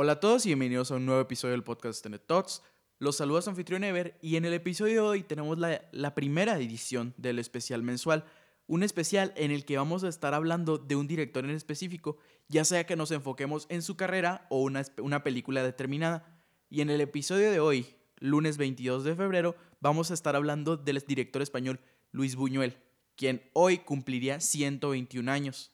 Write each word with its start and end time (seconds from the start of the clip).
Hola 0.00 0.12
a 0.12 0.20
todos 0.20 0.46
y 0.46 0.50
bienvenidos 0.50 0.92
a 0.92 0.94
un 0.94 1.06
nuevo 1.06 1.20
episodio 1.20 1.50
del 1.54 1.64
podcast 1.64 2.00
Tenet 2.04 2.24
Thoughts. 2.24 2.62
Los 3.00 3.16
saluda 3.16 3.42
su 3.42 3.50
anfitrión 3.50 3.82
Ever 3.82 4.16
y 4.22 4.36
en 4.36 4.44
el 4.44 4.52
episodio 4.54 5.02
de 5.02 5.08
hoy 5.08 5.22
tenemos 5.24 5.58
la, 5.58 5.88
la 5.90 6.14
primera 6.14 6.56
edición 6.56 7.14
del 7.16 7.40
especial 7.40 7.82
mensual, 7.82 8.24
un 8.68 8.84
especial 8.84 9.32
en 9.34 9.50
el 9.50 9.64
que 9.64 9.76
vamos 9.76 10.04
a 10.04 10.08
estar 10.08 10.34
hablando 10.34 10.78
de 10.78 10.94
un 10.94 11.08
director 11.08 11.44
en 11.44 11.50
específico, 11.50 12.16
ya 12.46 12.64
sea 12.64 12.86
que 12.86 12.94
nos 12.94 13.10
enfoquemos 13.10 13.66
en 13.70 13.82
su 13.82 13.96
carrera 13.96 14.46
o 14.50 14.62
una, 14.62 14.84
una 15.02 15.24
película 15.24 15.64
determinada. 15.64 16.24
Y 16.70 16.80
en 16.80 16.90
el 16.90 17.00
episodio 17.00 17.50
de 17.50 17.58
hoy, 17.58 17.96
lunes 18.20 18.56
22 18.56 19.02
de 19.02 19.16
febrero, 19.16 19.56
vamos 19.80 20.12
a 20.12 20.14
estar 20.14 20.36
hablando 20.36 20.76
del 20.76 21.02
director 21.08 21.42
español 21.42 21.80
Luis 22.12 22.36
Buñuel, 22.36 22.78
quien 23.16 23.50
hoy 23.52 23.78
cumpliría 23.78 24.38
121 24.38 25.28
años. 25.28 25.72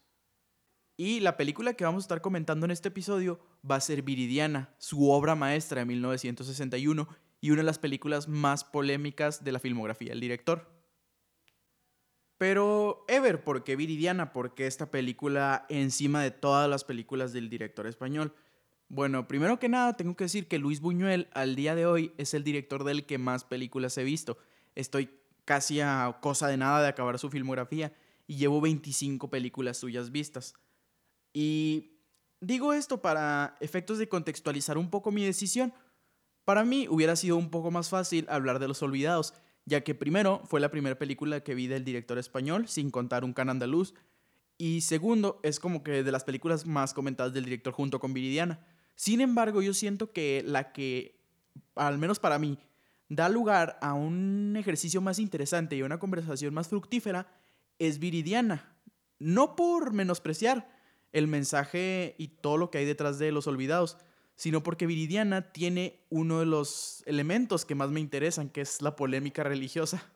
Y 0.97 1.21
la 1.21 1.37
película 1.37 1.75
que 1.75 1.85
vamos 1.85 2.05
a 2.05 2.07
estar 2.07 2.23
comentando 2.23 2.65
en 2.65 2.71
este 2.71 2.89
episodio 2.89 3.39
va 3.69 3.77
a 3.77 3.81
ser 3.81 4.03
Viridiana, 4.03 4.75
su 4.79 5.11
obra 5.11 5.35
maestra 5.35 5.81
de 5.81 5.87
1961 5.87 7.09
y 7.41 7.51
una 7.51 7.63
de 7.63 7.67
las 7.67 7.79
películas 7.79 8.29
más 8.29 8.65
polémicas 8.65 9.45
de 9.45 9.53
la 9.53 9.59
filmografía 9.59 10.11
del 10.11 10.21
director. 10.21 10.71
Pero, 12.39 13.05
Ever, 13.09 13.45
¿por 13.45 13.65
qué 13.65 13.77
Viridiana? 13.77 14.33
¿Por 14.33 14.55
qué 14.55 14.67
esta 14.67 14.91
película 14.91 15.67
encima 15.69 16.23
de 16.23 16.31
todas 16.31 16.69
las 16.69 16.85
películas 16.85 17.33
del 17.33 17.49
director 17.49 17.87
español? 17.87 18.35
Bueno, 18.89 19.27
primero 19.29 19.59
que 19.59 19.69
nada, 19.69 19.97
tengo 19.97 20.17
que 20.17 20.25
decir 20.25 20.47
que 20.47 20.59
Luis 20.59 20.81
Buñuel 20.81 21.29
al 21.33 21.57
día 21.57 21.75
de 21.75 21.87
hoy 21.87 22.13
es 22.19 22.35
el 22.35 22.45
director 22.45 22.85
del 22.85 23.07
que 23.07 23.19
más 23.19 23.45
películas 23.45 23.97
he 23.99 24.05
visto. 24.05 24.37
Estoy 24.75 25.11
casi 25.45 25.81
a 25.81 26.19
cosa 26.21 26.49
de 26.49 26.57
nada 26.57 26.83
de 26.83 26.89
acabar 26.89 27.19
su 27.19 27.31
filmografía 27.31 27.93
y 28.27 28.37
llevo 28.37 28.61
25 28.61 29.31
películas 29.31 29.79
suyas 29.79 30.11
vistas. 30.11 30.55
Y 31.33 31.94
digo 32.47 32.73
esto 32.73 33.01
para 33.01 33.57
efectos 33.61 33.99
de 33.99 34.09
contextualizar 34.09 34.79
un 34.79 34.91
poco 34.91 35.11
mi 35.11 35.25
decisión. 35.25 35.73
Para 36.45 36.65
mí 36.65 36.87
hubiera 36.89 37.17
sido 37.17 37.37
un 37.37 37.51
poco 37.51 37.71
más 37.71 37.89
fácil 37.89 38.27
hablar 38.29 38.59
de 38.59 38.69
Los 38.69 38.83
Olvidados, 38.83 39.35
ya 39.65 39.83
que 39.83 39.95
primero 39.95 40.43
fue 40.45 40.61
la 40.61 40.71
primera 40.71 40.99
película 40.99 41.41
que 41.41 41.55
vi 41.55 41.67
del 41.67 41.85
director 41.85 42.19
español, 42.19 42.69
sin 42.69 42.91
contar 42.91 43.25
un 43.25 43.33
can 43.33 43.49
andaluz, 43.49 43.95
y 44.59 44.83
segundo 44.83 45.41
es 45.43 45.59
como 45.59 45.83
que 45.83 46.03
de 46.03 46.13
las 46.13 46.25
películas 46.25 46.67
más 46.67 46.95
comentadas 46.95 47.33
del 47.33 47.45
director 47.45 47.73
junto 47.73 47.99
con 47.99 48.13
Viridiana. 48.13 48.65
Sin 48.95 49.21
embargo, 49.21 49.63
yo 49.63 49.75
siento 49.75 50.13
que 50.13 50.43
la 50.47 50.73
que, 50.73 51.21
al 51.75 51.99
menos 51.99 52.21
para 52.21 52.39
mí, 52.39 52.59
da 53.09 53.29
lugar 53.29 53.79
a 53.81 53.95
un 53.95 54.55
ejercicio 54.57 55.01
más 55.01 55.19
interesante 55.19 55.77
y 55.77 55.81
a 55.81 55.87
una 55.87 55.99
conversación 55.99 56.55
más 56.55 56.69
fructífera 56.69 57.27
es 57.79 57.99
Viridiana. 57.99 58.77
No 59.19 59.57
por 59.57 59.93
menospreciar, 59.93 60.69
el 61.15 61.29
mensaje 61.29 62.15
y 62.19 62.29
todo 62.29 62.59
lo 62.59 62.71
que 62.71 62.79
hay 62.79 62.85
detrás 62.85 63.19
de 63.19 63.33
Los 63.33 63.47
Olvidados, 63.47 63.97
sino 64.37 64.63
porque 64.63 64.87
Viridiana 64.87 65.53
tiene 65.53 66.01
uno 66.11 66.41
de 66.41 66.47
los 66.47 67.05
elementos 67.07 67.65
que 67.65 67.77
más 67.77 67.91
me 67.91 68.01
interesan, 68.01 68.51
que 68.51 68.61
es 68.61 68.83
la 68.83 68.97
polémica 68.97 69.45
religiosa. 69.45 70.13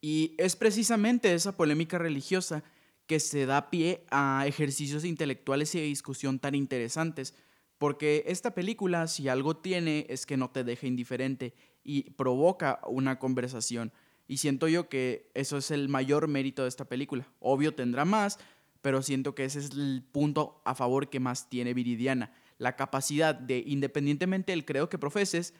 Y 0.00 0.34
es 0.38 0.56
precisamente 0.56 1.32
esa 1.32 1.56
polémica 1.56 1.98
religiosa 1.98 2.64
que 3.06 3.20
se 3.20 3.46
da 3.46 3.70
pie 3.70 4.04
a 4.10 4.44
ejercicios 4.46 5.04
intelectuales 5.04 5.74
y 5.74 5.80
de 5.80 5.86
discusión 5.86 6.40
tan 6.40 6.56
interesantes, 6.56 7.34
porque 7.78 8.24
esta 8.26 8.54
película, 8.54 9.06
si 9.06 9.28
algo 9.28 9.56
tiene, 9.56 10.04
es 10.08 10.26
que 10.26 10.36
no 10.36 10.50
te 10.50 10.64
deja 10.64 10.88
indiferente 10.88 11.54
y 11.84 12.10
provoca 12.10 12.80
una 12.88 13.20
conversación. 13.20 13.92
Y 14.26 14.38
siento 14.38 14.66
yo 14.66 14.88
que 14.88 15.30
eso 15.34 15.56
es 15.56 15.70
el 15.70 15.88
mayor 15.88 16.26
mérito 16.26 16.62
de 16.62 16.68
esta 16.68 16.86
película. 16.86 17.32
Obvio 17.38 17.74
tendrá 17.74 18.04
más, 18.04 18.38
pero 18.80 19.02
siento 19.02 19.34
que 19.34 19.44
ese 19.44 19.58
es 19.58 19.70
el 19.70 20.04
punto 20.10 20.62
a 20.64 20.74
favor 20.74 21.10
que 21.10 21.20
más 21.20 21.48
tiene 21.48 21.74
Viridiana. 21.74 22.32
La 22.58 22.76
capacidad 22.76 23.34
de, 23.34 23.62
independientemente 23.66 24.52
del 24.52 24.64
credo 24.64 24.88
que 24.88 24.98
profeses, 24.98 25.54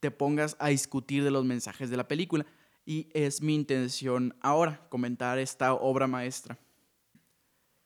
te 0.00 0.10
pongas 0.10 0.56
a 0.58 0.68
discutir 0.68 1.22
de 1.22 1.30
los 1.30 1.44
mensajes 1.44 1.90
de 1.90 1.96
la 1.96 2.08
película. 2.08 2.46
Y 2.84 3.08
es 3.14 3.42
mi 3.42 3.54
intención 3.54 4.34
ahora 4.40 4.86
comentar 4.88 5.38
esta 5.38 5.74
obra 5.74 6.06
maestra. 6.06 6.58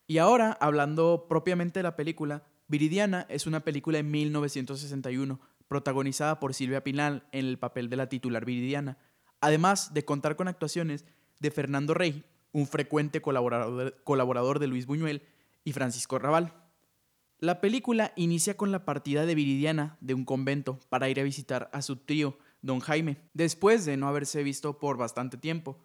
Y 0.06 0.18
ahora, 0.18 0.56
hablando 0.60 1.26
propiamente 1.28 1.80
de 1.80 1.82
la 1.82 1.96
película, 1.96 2.44
Viridiana 2.68 3.26
es 3.28 3.46
una 3.46 3.60
película 3.60 3.98
de 3.98 4.04
1961, 4.04 5.40
protagonizada 5.68 6.40
por 6.40 6.54
Silvia 6.54 6.84
Pinal 6.84 7.26
en 7.32 7.46
el 7.46 7.58
papel 7.58 7.90
de 7.90 7.96
la 7.96 8.08
titular 8.08 8.44
Viridiana, 8.44 8.98
además 9.40 9.92
de 9.94 10.04
contar 10.04 10.36
con 10.36 10.48
actuaciones 10.48 11.04
de 11.40 11.50
Fernando 11.50 11.92
Rey, 11.92 12.24
un 12.56 12.66
frecuente 12.66 13.20
colaborador, 13.20 14.58
de 14.60 14.66
Luis 14.66 14.86
Buñuel, 14.86 15.20
y 15.62 15.72
Francisco 15.74 16.18
Raval. 16.18 16.54
La 17.38 17.60
película 17.60 18.14
inicia 18.16 18.56
con 18.56 18.72
la 18.72 18.86
partida 18.86 19.26
de 19.26 19.34
Viridiana 19.34 19.98
de 20.00 20.14
un 20.14 20.24
convento 20.24 20.78
para 20.88 21.10
ir 21.10 21.20
a 21.20 21.22
visitar 21.22 21.68
a 21.74 21.82
su 21.82 21.96
tío, 21.96 22.38
don 22.62 22.80
Jaime, 22.80 23.18
después 23.34 23.84
de 23.84 23.98
no 23.98 24.08
haberse 24.08 24.42
visto 24.42 24.78
por 24.78 24.96
bastante 24.96 25.36
tiempo. 25.36 25.84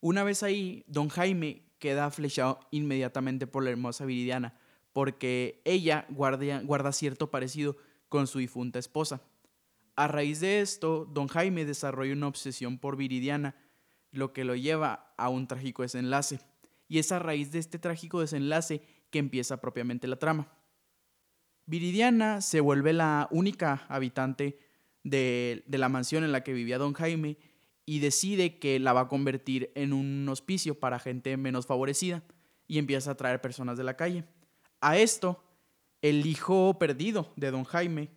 Una 0.00 0.24
vez 0.24 0.42
ahí, 0.42 0.84
don 0.86 1.10
Jaime 1.10 1.64
queda 1.78 2.10
flechado 2.10 2.60
inmediatamente 2.70 3.46
por 3.46 3.62
la 3.62 3.68
hermosa 3.68 4.06
Viridiana, 4.06 4.54
porque 4.94 5.60
ella 5.66 6.06
guarda, 6.08 6.62
guarda 6.62 6.92
cierto 6.92 7.30
parecido 7.30 7.76
con 8.08 8.26
su 8.26 8.38
difunta 8.38 8.78
esposa. 8.78 9.20
A 9.96 10.08
raíz 10.08 10.40
de 10.40 10.62
esto, 10.62 11.04
don 11.04 11.28
Jaime 11.28 11.66
desarrolla 11.66 12.14
una 12.14 12.28
obsesión 12.28 12.78
por 12.78 12.96
Viridiana, 12.96 13.54
lo 14.12 14.32
que 14.32 14.44
lo 14.44 14.54
lleva 14.54 15.12
a 15.16 15.28
un 15.28 15.46
trágico 15.46 15.82
desenlace. 15.82 16.40
Y 16.88 16.98
es 16.98 17.12
a 17.12 17.18
raíz 17.18 17.52
de 17.52 17.58
este 17.58 17.78
trágico 17.78 18.20
desenlace 18.20 18.82
que 19.10 19.18
empieza 19.18 19.60
propiamente 19.60 20.06
la 20.06 20.16
trama. 20.16 20.48
Viridiana 21.66 22.40
se 22.40 22.60
vuelve 22.60 22.92
la 22.92 23.28
única 23.30 23.86
habitante 23.88 24.58
de, 25.04 25.62
de, 25.66 25.78
la 25.78 25.88
mansión 25.88 26.24
en 26.24 26.32
la 26.32 26.42
que 26.42 26.52
vivía 26.52 26.78
don 26.78 26.94
Jaime 26.94 27.38
y 27.86 28.00
decide 28.00 28.58
que 28.58 28.78
la 28.80 28.92
va 28.92 29.02
a 29.02 29.08
convertir 29.08 29.70
en 29.74 29.92
un 29.92 30.28
hospicio 30.28 30.78
para 30.78 30.98
gente 30.98 31.36
menos 31.36 31.66
favorecida 31.66 32.22
y 32.66 32.78
empieza 32.78 33.12
a 33.12 33.16
traer 33.16 33.40
personas 33.40 33.78
de 33.78 33.84
la 33.84 33.96
calle. 33.96 34.24
A 34.80 34.96
esto, 34.96 35.42
el 36.02 36.26
hijo 36.26 36.78
perdido 36.78 37.32
de 37.36 37.50
don 37.50 37.64
Jaime 37.64 38.10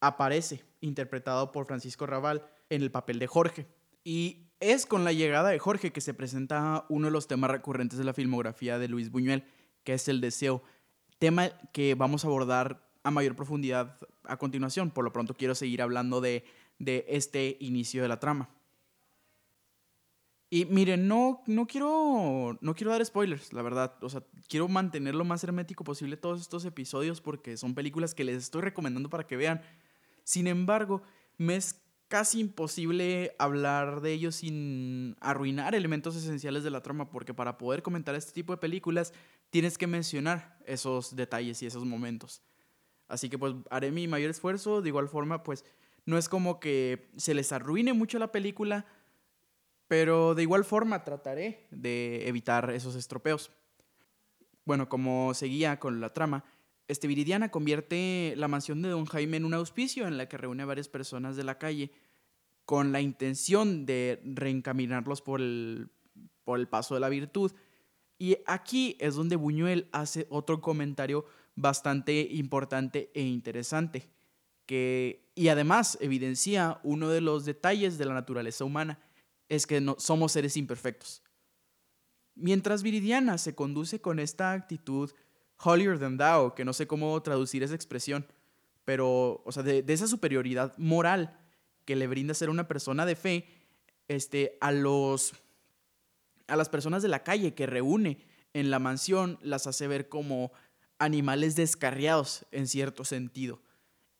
aparece, 0.00 0.64
interpretado 0.80 1.52
por 1.52 1.66
Francisco 1.66 2.06
Raval, 2.06 2.44
en 2.68 2.82
el 2.82 2.90
papel 2.90 3.18
de 3.18 3.26
Jorge. 3.26 3.66
Y 4.04 4.51
es 4.62 4.86
con 4.86 5.04
la 5.04 5.12
llegada 5.12 5.50
de 5.50 5.58
Jorge 5.58 5.92
que 5.92 6.00
se 6.00 6.14
presenta 6.14 6.86
uno 6.88 7.08
de 7.08 7.10
los 7.10 7.26
temas 7.26 7.50
recurrentes 7.50 7.98
de 7.98 8.04
la 8.04 8.14
filmografía 8.14 8.78
de 8.78 8.88
Luis 8.88 9.10
Buñuel, 9.10 9.44
que 9.84 9.94
es 9.94 10.08
el 10.08 10.20
deseo, 10.20 10.62
tema 11.18 11.50
que 11.72 11.94
vamos 11.94 12.24
a 12.24 12.28
abordar 12.28 12.88
a 13.02 13.10
mayor 13.10 13.34
profundidad 13.34 13.98
a 14.24 14.36
continuación. 14.36 14.90
Por 14.90 15.04
lo 15.04 15.12
pronto 15.12 15.34
quiero 15.34 15.54
seguir 15.54 15.82
hablando 15.82 16.20
de, 16.20 16.44
de 16.78 17.04
este 17.08 17.56
inicio 17.60 18.02
de 18.02 18.08
la 18.08 18.20
trama. 18.20 18.48
Y 20.48 20.66
miren, 20.66 21.08
no, 21.08 21.42
no, 21.46 21.66
quiero, 21.66 22.58
no 22.60 22.74
quiero 22.74 22.92
dar 22.92 23.04
spoilers, 23.04 23.52
la 23.52 23.62
verdad. 23.62 23.96
O 24.02 24.10
sea, 24.10 24.22
quiero 24.48 24.68
mantener 24.68 25.14
lo 25.14 25.24
más 25.24 25.42
hermético 25.42 25.82
posible 25.82 26.16
todos 26.16 26.40
estos 26.40 26.64
episodios 26.66 27.20
porque 27.20 27.56
son 27.56 27.74
películas 27.74 28.14
que 28.14 28.22
les 28.22 28.36
estoy 28.36 28.60
recomendando 28.60 29.08
para 29.08 29.26
que 29.26 29.36
vean. 29.36 29.62
Sin 30.24 30.46
embargo, 30.46 31.02
me 31.38 31.56
es 31.56 31.81
casi 32.12 32.40
imposible 32.40 33.34
hablar 33.38 34.02
de 34.02 34.12
ellos 34.12 34.34
sin 34.34 35.16
arruinar 35.18 35.74
elementos 35.74 36.14
esenciales 36.14 36.62
de 36.62 36.68
la 36.68 36.82
trama, 36.82 37.08
porque 37.08 37.32
para 37.32 37.56
poder 37.56 37.82
comentar 37.82 38.14
este 38.14 38.32
tipo 38.32 38.52
de 38.52 38.58
películas 38.58 39.14
tienes 39.48 39.78
que 39.78 39.86
mencionar 39.86 40.58
esos 40.66 41.16
detalles 41.16 41.62
y 41.62 41.66
esos 41.66 41.86
momentos. 41.86 42.42
Así 43.08 43.30
que 43.30 43.38
pues 43.38 43.54
haré 43.70 43.92
mi 43.92 44.08
mayor 44.08 44.30
esfuerzo, 44.30 44.82
de 44.82 44.90
igual 44.90 45.08
forma 45.08 45.42
pues 45.42 45.64
no 46.04 46.18
es 46.18 46.28
como 46.28 46.60
que 46.60 47.10
se 47.16 47.32
les 47.32 47.50
arruine 47.50 47.94
mucho 47.94 48.18
la 48.18 48.30
película, 48.30 48.84
pero 49.88 50.34
de 50.34 50.42
igual 50.42 50.66
forma 50.66 51.04
trataré 51.04 51.66
de 51.70 52.28
evitar 52.28 52.72
esos 52.72 52.94
estropeos. 52.94 53.50
Bueno, 54.66 54.90
como 54.90 55.32
seguía 55.32 55.80
con 55.80 56.02
la 56.02 56.12
trama, 56.12 56.44
este 56.88 57.06
Viridiana 57.06 57.50
convierte 57.50 58.34
la 58.36 58.48
mansión 58.48 58.82
de 58.82 58.90
Don 58.90 59.06
Jaime 59.06 59.36
en 59.36 59.44
un 59.44 59.54
auspicio 59.54 60.06
en 60.06 60.16
la 60.16 60.28
que 60.28 60.36
reúne 60.36 60.62
a 60.62 60.66
varias 60.66 60.88
personas 60.88 61.36
de 61.36 61.44
la 61.44 61.58
calle 61.58 61.90
con 62.64 62.92
la 62.92 63.00
intención 63.00 63.86
de 63.86 64.20
reencaminarlos 64.24 65.22
por 65.22 65.40
el, 65.40 65.90
por 66.44 66.58
el 66.58 66.68
paso 66.68 66.94
de 66.94 67.00
la 67.00 67.08
virtud. 67.08 67.52
Y 68.18 68.38
aquí 68.46 68.96
es 69.00 69.14
donde 69.14 69.36
Buñuel 69.36 69.88
hace 69.92 70.26
otro 70.30 70.60
comentario 70.60 71.24
bastante 71.54 72.20
importante 72.30 73.10
e 73.14 73.22
interesante, 73.22 74.08
que, 74.66 75.30
y 75.34 75.48
además 75.48 75.98
evidencia 76.00 76.80
uno 76.82 77.08
de 77.08 77.20
los 77.20 77.44
detalles 77.44 77.98
de 77.98 78.04
la 78.04 78.14
naturaleza 78.14 78.64
humana, 78.64 79.00
es 79.48 79.66
que 79.66 79.80
no, 79.80 79.96
somos 79.98 80.32
seres 80.32 80.56
imperfectos. 80.56 81.22
Mientras 82.34 82.82
Viridiana 82.82 83.36
se 83.38 83.54
conduce 83.54 84.00
con 84.00 84.18
esta 84.18 84.52
actitud 84.52 85.10
holier 85.62 85.98
than 85.98 86.16
thou, 86.16 86.54
que 86.54 86.64
no 86.64 86.72
sé 86.72 86.86
cómo 86.86 87.20
traducir 87.22 87.62
esa 87.62 87.74
expresión, 87.74 88.26
pero, 88.84 89.42
o 89.44 89.52
sea, 89.52 89.62
de, 89.62 89.84
esa 89.86 90.06
superioridad 90.06 90.76
moral 90.78 91.38
que 91.84 91.96
le 91.96 92.06
brinda 92.06 92.34
ser 92.34 92.50
una 92.50 92.68
persona 92.68 93.06
de 93.06 93.16
fe, 93.16 93.46
este, 94.08 94.58
a 94.60 94.72
los, 94.72 95.34
a 96.48 96.56
las 96.56 96.68
personas 96.68 97.02
de 97.02 97.08
la 97.08 97.22
calle 97.22 97.54
que 97.54 97.66
reúne 97.66 98.18
en 98.52 98.70
la 98.70 98.78
mansión, 98.78 99.38
las 99.42 99.66
hace 99.66 99.86
ver 99.86 100.08
como 100.08 100.52
animales 100.98 101.56
descarriados 101.56 102.46
en 102.52 102.66
cierto 102.66 103.04
sentido. 103.04 103.60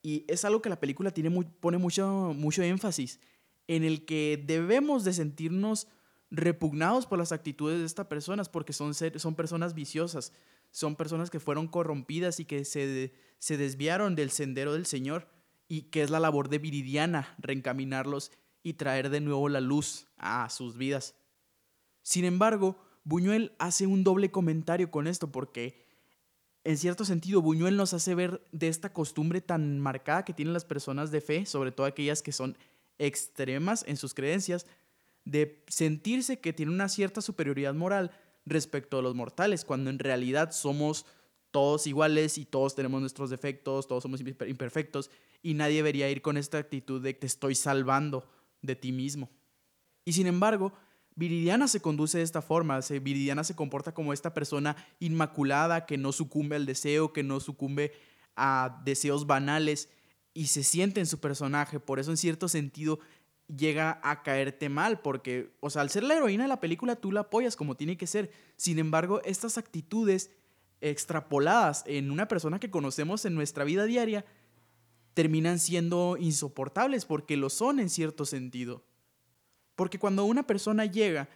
Y 0.03 0.25
es 0.29 0.45
algo 0.45 0.62
que 0.62 0.69
la 0.69 0.81
película 0.81 1.12
tiene 1.12 1.31
pone 1.61 1.79
mucho, 1.79 2.33
mucho 2.35 2.62
énfasis, 2.62 3.21
en 3.69 3.85
el 3.85 4.05
que 4.05 4.43
debemos 4.45 5.05
de 5.05 5.12
sentirnos 5.12 5.87
repugnados 6.31 7.06
por 7.06 7.19
las 7.19 7.31
actitudes 7.31 7.79
de 7.79 7.87
estas 7.87 8.06
personas, 8.06 8.49
porque 8.49 8.73
son, 8.73 8.95
son 8.95 9.35
personas 9.35 9.75
viciosas, 9.75 10.33
son 10.73 10.97
personas 10.97 11.31
que 11.31 11.39
fueron 11.39 11.69
corrompidas 11.69 12.41
y 12.41 12.45
que 12.45 12.65
se, 12.65 13.15
se 13.39 13.57
desviaron 13.57 14.17
del 14.17 14.31
sendero 14.31 14.73
del 14.73 14.87
Señor, 14.87 15.29
y 15.69 15.83
que 15.85 16.03
es 16.03 16.11
la 16.11 16.21
labor 16.21 16.49
de 16.49 16.59
Viridiana, 16.59 17.35
reencaminarlos 17.39 18.33
y 18.63 18.75
traer 18.75 19.09
de 19.09 19.21
nuevo 19.21 19.49
la 19.49 19.61
luz 19.61 20.07
a 20.17 20.51
sus 20.51 20.77
vidas. 20.77 21.15
Sin 22.03 22.25
embargo, 22.25 22.77
Buñuel 23.05 23.53
hace 23.59 23.87
un 23.87 24.05
doble 24.05 24.31
comentario 24.31 24.91
con 24.91 25.07
esto, 25.07 25.33
porque 25.33 25.87
en 26.65 26.77
cierto 26.77 27.05
sentido 27.05 27.43
Buñuel 27.43 27.77
nos 27.77 27.95
hace 27.95 28.15
ver 28.15 28.47
de 28.53 28.69
esta 28.69 28.93
costumbre 28.93 29.41
tan 29.41 29.79
marcada 29.81 30.25
que 30.25 30.35
tienen 30.35 30.55
las 30.55 30.65
personas 30.65 31.11
de 31.11 31.21
fe, 31.21 31.47
sobre 31.47 31.73
todo 31.73 31.87
aquellas 31.87 32.23
que 32.23 32.33
son 32.33 32.57
extremas 32.99 33.85
en 33.89 33.97
sus 33.97 34.15
creencias, 34.15 34.67
de 35.25 35.65
sentirse 35.69 36.39
que 36.39 36.53
tienen 36.53 36.75
una 36.75 36.89
cierta 36.89 37.21
superioridad 37.21 37.75
moral 37.75 38.11
respecto 38.44 38.99
a 38.99 39.03
los 39.03 39.15
mortales, 39.15 39.65
cuando 39.65 39.91
en 39.91 39.99
realidad 39.99 40.53
somos 40.53 41.06
todos 41.50 41.87
iguales 41.87 42.39
y 42.39 42.44
todos 42.44 42.75
tenemos 42.75 43.00
nuestros 43.00 43.31
defectos, 43.31 43.87
todos 43.87 44.03
somos 44.03 44.21
imperfectos 44.21 45.11
y 45.43 45.55
nadie 45.55 45.77
debería 45.77 46.11
ir 46.11 46.23
con 46.23 46.37
esta 46.37 46.59
actitud 46.59 47.03
de 47.03 47.15
te 47.15 47.27
estoy 47.27 47.55
salvando 47.55 48.29
de 48.62 48.75
ti 48.75 48.91
mismo. 48.91 49.31
Y 50.05 50.15
sin 50.15 50.27
embargo, 50.27 50.73
Viridiana 51.15 51.69
se 51.69 51.81
conduce 51.81 52.19
de 52.19 52.25
esta 52.25 52.41
forma, 52.41 52.81
Viridiana 52.81 53.44
se 53.44 53.55
comporta 53.55 53.93
como 53.93 54.12
esta 54.12 54.33
persona 54.33 54.77
inmaculada 54.99 55.85
que 55.85 55.99
no 55.99 56.12
sucumbe 56.12 56.56
al 56.56 56.67
deseo, 56.67 57.12
que 57.12 57.23
no 57.23 57.38
sucumbe 57.38 57.93
a 58.35 58.81
deseos 58.85 59.27
banales 59.27 59.91
y 60.33 60.47
se 60.47 60.62
siente 60.62 61.00
en 61.00 61.06
su 61.06 61.21
personaje, 61.21 61.81
por 61.81 61.99
eso 61.99 62.11
en 62.11 62.17
cierto 62.17 62.49
sentido 62.49 62.99
llega 63.56 64.00
a 64.02 64.22
caerte 64.22 64.69
mal, 64.69 65.00
porque, 65.00 65.50
o 65.60 65.70
sea, 65.70 65.82
al 65.82 65.90
ser 65.90 66.02
la 66.04 66.14
heroína 66.14 66.44
de 66.44 66.49
la 66.49 66.60
película 66.60 66.96
tú 66.96 67.12
la 67.12 67.20
apoyas 67.20 67.56
como 67.56 67.76
tiene 67.76 67.96
que 67.96 68.06
ser. 68.06 68.31
Sin 68.56 68.78
embargo, 68.78 69.20
estas 69.25 69.58
actitudes 69.58 70.31
extrapoladas 70.81 71.84
en 71.87 72.10
una 72.10 72.28
persona 72.28 72.58
que 72.58 72.70
conocemos 72.70 73.25
en 73.25 73.34
nuestra 73.34 73.64
vida 73.64 73.84
diaria 73.84 74.25
terminan 75.14 75.58
siendo 75.58 76.16
insoportables 76.19 77.04
porque 77.04 77.37
lo 77.37 77.50
son 77.50 77.81
en 77.81 77.90
cierto 77.90 78.25
sentido. 78.25 78.82
Porque 79.76 79.99
cuando 79.99 80.25
una 80.25 80.46
persona 80.46 80.87
llega 80.87 81.28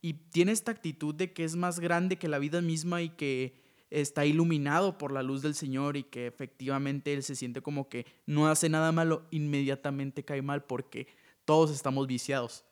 y 0.00 0.14
tiene 0.14 0.52
esta 0.52 0.70
actitud 0.70 1.14
de 1.14 1.32
que 1.32 1.44
es 1.44 1.56
más 1.56 1.80
grande 1.80 2.16
que 2.16 2.28
la 2.28 2.38
vida 2.38 2.60
misma 2.60 3.02
y 3.02 3.10
que 3.10 3.54
está 3.90 4.24
iluminado 4.24 4.96
por 4.98 5.12
la 5.12 5.22
luz 5.22 5.42
del 5.42 5.54
Señor 5.54 5.96
y 5.96 6.04
que 6.04 6.26
efectivamente 6.26 7.12
él 7.12 7.22
se 7.22 7.36
siente 7.36 7.60
como 7.60 7.88
que 7.88 8.06
no 8.26 8.48
hace 8.48 8.68
nada 8.68 8.90
malo, 8.90 9.26
inmediatamente 9.30 10.24
cae 10.24 10.42
mal 10.42 10.64
porque 10.64 11.06
todos 11.44 11.70
estamos 11.70 12.06
viciados. 12.06 12.64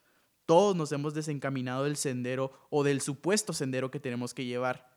Todos 0.45 0.75
nos 0.75 0.91
hemos 0.91 1.13
desencaminado 1.13 1.83
del 1.85 1.95
sendero 1.95 2.51
o 2.69 2.83
del 2.83 3.01
supuesto 3.01 3.53
sendero 3.53 3.91
que 3.91 3.99
tenemos 3.99 4.33
que 4.33 4.45
llevar. 4.45 4.95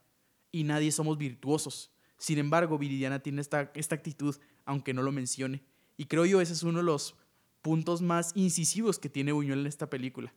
Y 0.50 0.64
nadie 0.64 0.90
somos 0.92 1.18
virtuosos. 1.18 1.90
Sin 2.16 2.38
embargo, 2.38 2.78
Viridiana 2.78 3.20
tiene 3.20 3.40
esta, 3.40 3.70
esta 3.74 3.94
actitud, 3.94 4.36
aunque 4.64 4.94
no 4.94 5.02
lo 5.02 5.12
mencione. 5.12 5.62
Y 5.96 6.06
creo 6.06 6.24
yo 6.24 6.40
ese 6.40 6.52
es 6.52 6.62
uno 6.62 6.78
de 6.78 6.84
los 6.84 7.14
puntos 7.62 8.02
más 8.02 8.32
incisivos 8.34 8.98
que 8.98 9.08
tiene 9.08 9.32
Buñuel 9.32 9.60
en 9.60 9.66
esta 9.66 9.88
película. 9.88 10.34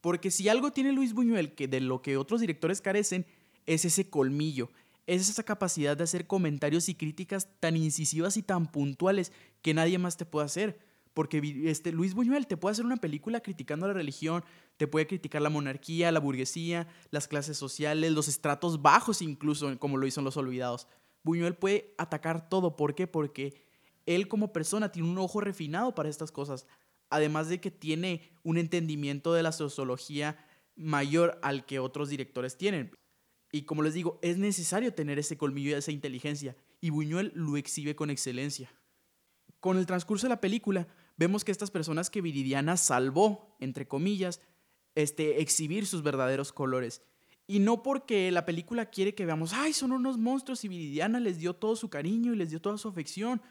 Porque 0.00 0.30
si 0.30 0.48
algo 0.48 0.70
tiene 0.70 0.92
Luis 0.92 1.14
Buñuel 1.14 1.54
que 1.54 1.66
de 1.66 1.80
lo 1.80 2.02
que 2.02 2.16
otros 2.16 2.40
directores 2.40 2.80
carecen, 2.80 3.26
es 3.66 3.84
ese 3.84 4.10
colmillo, 4.10 4.70
es 5.06 5.28
esa 5.28 5.42
capacidad 5.42 5.96
de 5.96 6.04
hacer 6.04 6.26
comentarios 6.26 6.88
y 6.88 6.94
críticas 6.94 7.48
tan 7.60 7.76
incisivas 7.76 8.36
y 8.36 8.42
tan 8.42 8.70
puntuales 8.70 9.32
que 9.62 9.74
nadie 9.74 9.98
más 9.98 10.16
te 10.16 10.26
puede 10.26 10.46
hacer. 10.46 10.78
Porque 11.14 11.40
este, 11.64 11.92
Luis 11.92 12.12
Buñuel 12.12 12.48
te 12.48 12.56
puede 12.56 12.72
hacer 12.72 12.84
una 12.84 12.96
película 12.96 13.40
criticando 13.40 13.86
la 13.86 13.94
religión, 13.94 14.44
te 14.76 14.88
puede 14.88 15.06
criticar 15.06 15.40
la 15.40 15.48
monarquía, 15.48 16.10
la 16.10 16.18
burguesía, 16.20 16.88
las 17.10 17.28
clases 17.28 17.56
sociales, 17.56 18.12
los 18.12 18.26
estratos 18.26 18.82
bajos 18.82 19.22
incluso, 19.22 19.78
como 19.78 19.96
lo 19.96 20.06
hizo 20.06 20.20
en 20.20 20.24
Los 20.24 20.36
Olvidados. 20.36 20.88
Buñuel 21.22 21.54
puede 21.54 21.94
atacar 21.98 22.48
todo. 22.48 22.76
¿Por 22.76 22.94
qué? 22.94 23.06
Porque 23.06 23.54
él 24.06 24.28
como 24.28 24.52
persona 24.52 24.92
tiene 24.92 25.08
un 25.08 25.18
ojo 25.18 25.40
refinado 25.40 25.94
para 25.94 26.08
estas 26.08 26.32
cosas. 26.32 26.66
Además 27.10 27.48
de 27.48 27.60
que 27.60 27.70
tiene 27.70 28.32
un 28.42 28.58
entendimiento 28.58 29.32
de 29.32 29.42
la 29.42 29.52
sociología 29.52 30.36
mayor 30.76 31.38
al 31.42 31.64
que 31.64 31.78
otros 31.78 32.08
directores 32.08 32.56
tienen. 32.56 32.90
Y 33.52 33.62
como 33.62 33.82
les 33.82 33.94
digo, 33.94 34.18
es 34.20 34.36
necesario 34.36 34.92
tener 34.94 35.18
ese 35.18 35.36
colmillo 35.36 35.70
y 35.70 35.74
esa 35.74 35.92
inteligencia. 35.92 36.56
Y 36.80 36.90
Buñuel 36.90 37.30
lo 37.34 37.56
exhibe 37.56 37.94
con 37.94 38.10
excelencia. 38.10 38.72
Con 39.60 39.78
el 39.78 39.86
transcurso 39.86 40.26
de 40.26 40.30
la 40.30 40.40
película, 40.40 40.88
vemos 41.16 41.44
que 41.44 41.52
estas 41.52 41.70
personas 41.70 42.10
que 42.10 42.20
Viridiana 42.20 42.76
salvó, 42.76 43.56
entre 43.60 43.86
comillas, 43.86 44.40
este, 44.94 45.40
exhibir 45.40 45.86
sus 45.86 46.02
verdaderos 46.02 46.52
colores. 46.52 47.02
Y 47.46 47.58
no 47.58 47.82
porque 47.82 48.30
la 48.30 48.46
película 48.46 48.86
quiere 48.86 49.14
que 49.14 49.26
veamos, 49.26 49.52
ay, 49.52 49.72
son 49.72 49.92
unos 49.92 50.16
monstruos 50.16 50.64
y 50.64 50.68
Viridiana 50.68 51.20
les 51.20 51.38
dio 51.38 51.54
todo 51.54 51.76
su 51.76 51.90
cariño 51.90 52.32
y 52.32 52.36
les 52.36 52.50
dio 52.50 52.60
toda 52.60 52.78
su 52.78 52.88
afección. 52.88 53.42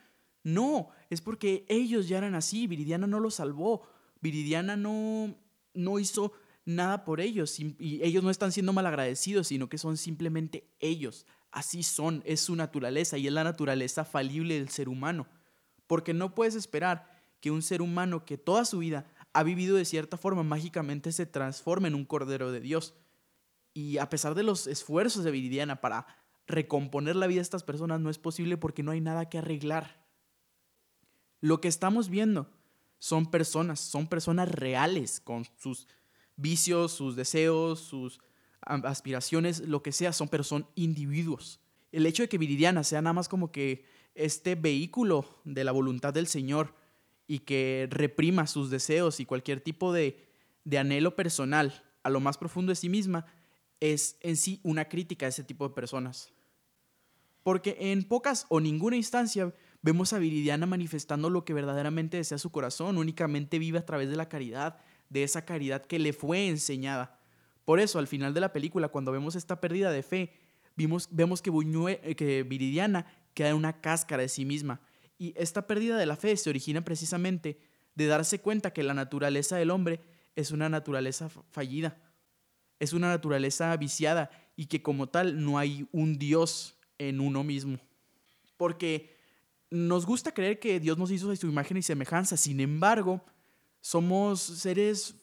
No, 0.44 0.90
es 1.10 1.22
porque 1.22 1.66
ellos 1.70 2.08
ya 2.08 2.18
eran 2.18 2.36
así, 2.36 2.68
Viridiana 2.68 3.08
no 3.08 3.20
los 3.20 3.36
salvó, 3.36 3.84
Viridiana 4.20 4.76
no, 4.76 5.36
no 5.74 6.00
hizo 6.00 6.34
nada 6.66 7.06
por 7.06 7.22
ellos 7.22 7.60
y 7.60 8.00
ellos 8.04 8.24
no 8.24 8.30
están 8.30 8.52
siendo 8.52 8.74
malagradecidos, 8.74 9.48
sino 9.48 9.70
que 9.70 9.78
son 9.78 9.98
simplemente 9.98 10.68
ellos. 10.80 11.26
Así 11.52 11.84
son, 11.84 12.24
es 12.26 12.42
su 12.42 12.56
naturaleza 12.56 13.18
y 13.20 13.28
es 13.28 13.34
la 13.34 13.44
naturaleza 13.44 14.06
falible 14.06 14.56
del 14.56 14.70
ser 14.70 14.90
humano. 14.90 15.28
Porque 15.86 16.14
no 16.14 16.34
puedes 16.34 16.56
esperar 16.56 17.13
que 17.44 17.52
un 17.52 17.62
ser 17.62 17.82
humano 17.82 18.24
que 18.24 18.38
toda 18.38 18.64
su 18.64 18.78
vida 18.78 19.06
ha 19.34 19.44
vivido 19.44 19.76
de 19.76 19.84
cierta 19.84 20.16
forma 20.16 20.44
mágicamente 20.44 21.12
se 21.12 21.26
transforme 21.26 21.90
en 21.90 21.96
un 21.96 22.06
cordero 22.06 22.54
de 22.54 22.62
Dios. 22.62 22.94
Y 23.74 23.98
a 23.98 24.08
pesar 24.08 24.34
de 24.34 24.44
los 24.44 24.66
esfuerzos 24.66 25.26
de 25.26 25.32
Viridiana 25.32 25.82
para 25.82 26.08
recomponer 26.48 27.18
la 27.18 27.28
vida 27.28 27.40
de 27.40 27.42
estas 27.42 27.64
personas, 27.64 28.00
no 28.00 28.10
es 28.10 28.18
posible 28.18 28.56
porque 28.56 28.82
no 28.82 28.92
hay 28.92 29.02
nada 29.02 29.28
que 29.28 29.40
arreglar. 29.40 30.06
Lo 31.42 31.60
que 31.60 31.68
estamos 31.68 32.08
viendo 32.08 32.50
son 32.98 33.30
personas, 33.30 33.82
son 33.82 34.08
personas 34.08 34.50
reales 34.50 35.20
con 35.20 35.44
sus 35.58 35.90
vicios, 36.38 36.94
sus 36.94 37.18
deseos, 37.18 37.82
sus 37.82 38.22
aspiraciones, 38.62 39.60
lo 39.68 39.84
que 39.84 39.92
sea, 39.92 40.14
son, 40.14 40.30
pero 40.30 40.46
son 40.46 40.66
individuos. 40.76 41.60
El 41.92 42.06
hecho 42.06 42.24
de 42.24 42.30
que 42.30 42.38
Viridiana 42.38 42.86
sea 42.86 43.02
nada 43.02 43.12
más 43.12 43.28
como 43.28 43.52
que 43.52 43.84
este 44.16 44.56
vehículo 44.56 45.28
de 45.44 45.66
la 45.66 45.74
voluntad 45.74 46.14
del 46.14 46.28
Señor 46.28 46.82
y 47.28 47.40
que 47.40 47.88
reprima 47.90 48.48
sus 48.48 48.70
deseos 48.70 49.20
y 49.20 49.26
cualquier 49.26 49.62
tipo 49.62 49.94
de, 49.94 50.28
de 50.66 50.78
anhelo 50.78 51.16
personal 51.16 51.84
a 52.04 52.10
lo 52.10 52.20
más 52.20 52.38
profundo 52.38 52.72
de 52.72 52.76
sí 52.76 52.90
misma, 52.90 53.26
es 53.80 54.18
en 54.22 54.38
sí 54.38 54.60
una 54.64 54.86
crítica 54.86 55.26
a 55.26 55.30
ese 55.30 55.44
tipo 55.44 55.68
de 55.68 55.74
personas. 55.74 56.32
Porque 57.44 57.78
en 57.80 58.04
pocas 58.04 58.46
o 58.50 58.60
ninguna 58.60 58.96
instancia 58.96 59.54
vemos 59.82 60.14
a 60.14 60.20
Viridiana 60.20 60.66
manifestando 60.66 61.30
lo 61.30 61.44
que 61.44 61.54
verdaderamente 61.54 62.18
desea 62.18 62.38
su 62.38 62.52
corazón, 62.52 62.98
únicamente 62.98 63.60
vive 63.60 63.80
a 63.80 63.86
través 63.86 64.10
de 64.10 64.16
la 64.16 64.30
caridad, 64.30 64.78
de 65.10 65.24
esa 65.24 65.46
caridad 65.46 65.86
que 65.86 66.00
le 66.00 66.14
fue 66.14 66.48
enseñada. 66.48 67.20
Por 67.66 67.80
eso, 67.80 68.00
al 68.00 68.08
final 68.08 68.34
de 68.34 68.42
la 68.42 68.54
película, 68.54 68.90
cuando 68.90 69.12
vemos 69.12 69.36
esta 69.36 69.60
pérdida 69.60 69.92
de 69.92 70.04
fe, 70.04 70.34
vimos, 70.76 71.10
vemos 71.12 71.42
que, 71.42 71.52
eh, 72.04 72.16
que 72.16 72.44
Viridiana 72.44 73.06
queda 73.34 73.50
en 73.50 73.56
una 73.56 73.82
cáscara 73.82 74.22
de 74.22 74.30
sí 74.30 74.46
misma 74.46 74.82
y 75.18 75.34
esta 75.38 75.68
pérdida 75.68 75.98
de 75.98 76.06
la 76.06 76.16
fe 76.16 76.36
se 76.38 76.50
origina 76.50 76.84
precisamente 76.84 77.60
de 77.96 78.08
darse 78.08 78.40
cuenta 78.40 78.74
que 78.74 78.84
la 78.84 78.94
naturaleza 78.94 79.56
del 79.56 79.72
hombre 79.72 80.02
es 80.36 80.52
una 80.52 80.70
naturaleza 80.70 81.30
fallida, 81.30 81.98
es 82.80 82.94
una 82.94 83.10
naturaleza 83.10 83.76
viciada 83.78 84.32
y 84.56 84.66
que 84.66 84.82
como 84.82 85.08
tal 85.08 85.44
no 85.44 85.58
hay 85.58 85.88
un 85.92 86.18
Dios 86.18 86.76
en 86.98 87.20
uno 87.20 87.44
mismo. 87.44 87.80
Porque 88.58 89.16
nos 89.70 90.06
gusta 90.06 90.34
creer 90.34 90.60
que 90.60 90.80
Dios 90.80 90.98
nos 90.98 91.12
hizo 91.12 91.30
de 91.30 91.36
su 91.36 91.48
imagen 91.48 91.78
y 91.78 91.82
semejanza, 91.82 92.38
sin 92.38 92.60
embargo, 92.60 93.24
somos 93.82 94.42
seres, 94.42 95.16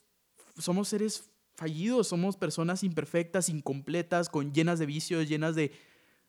somos 0.59 0.88
seres 0.88 1.30
fallidos, 1.54 2.09
somos 2.09 2.37
personas 2.37 2.82
imperfectas, 2.82 3.49
incompletas, 3.49 4.28
con 4.28 4.52
llenas 4.52 4.78
de 4.78 4.87
vicios, 4.87 5.28
llenas 5.28 5.54
de 5.54 5.73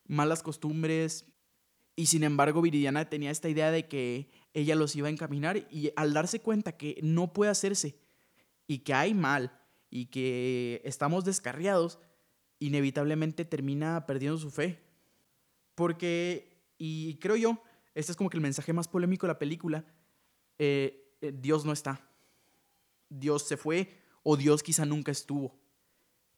malas 0.06 0.42
costumbres, 0.42 1.24
y 1.94 2.06
sin 2.06 2.24
embargo, 2.24 2.62
Viridiana 2.62 3.08
tenía 3.08 3.30
esta 3.30 3.48
idea 3.48 3.70
de 3.70 3.86
que 3.86 4.30
ella 4.54 4.74
los 4.74 4.96
iba 4.96 5.08
a 5.08 5.10
encaminar 5.10 5.66
y 5.70 5.92
al 5.96 6.14
darse 6.14 6.40
cuenta 6.40 6.76
que 6.76 6.98
no 7.02 7.32
puede 7.32 7.50
hacerse 7.50 7.98
y 8.66 8.78
que 8.78 8.94
hay 8.94 9.12
mal 9.12 9.60
y 9.90 10.06
que 10.06 10.80
estamos 10.84 11.24
descarriados, 11.24 11.98
inevitablemente 12.58 13.44
termina 13.44 14.06
perdiendo 14.06 14.38
su 14.38 14.50
fe. 14.50 14.82
Porque, 15.74 16.64
y 16.78 17.16
creo 17.16 17.36
yo, 17.36 17.62
este 17.94 18.12
es 18.12 18.16
como 18.16 18.30
que 18.30 18.38
el 18.38 18.42
mensaje 18.42 18.72
más 18.72 18.88
polémico 18.88 19.26
de 19.26 19.32
la 19.34 19.38
película, 19.38 19.84
eh, 20.58 21.16
eh, 21.20 21.32
Dios 21.34 21.66
no 21.66 21.72
está. 21.72 22.08
Dios 23.10 23.46
se 23.46 23.58
fue 23.58 24.00
o 24.22 24.38
Dios 24.38 24.62
quizá 24.62 24.86
nunca 24.86 25.12
estuvo. 25.12 25.60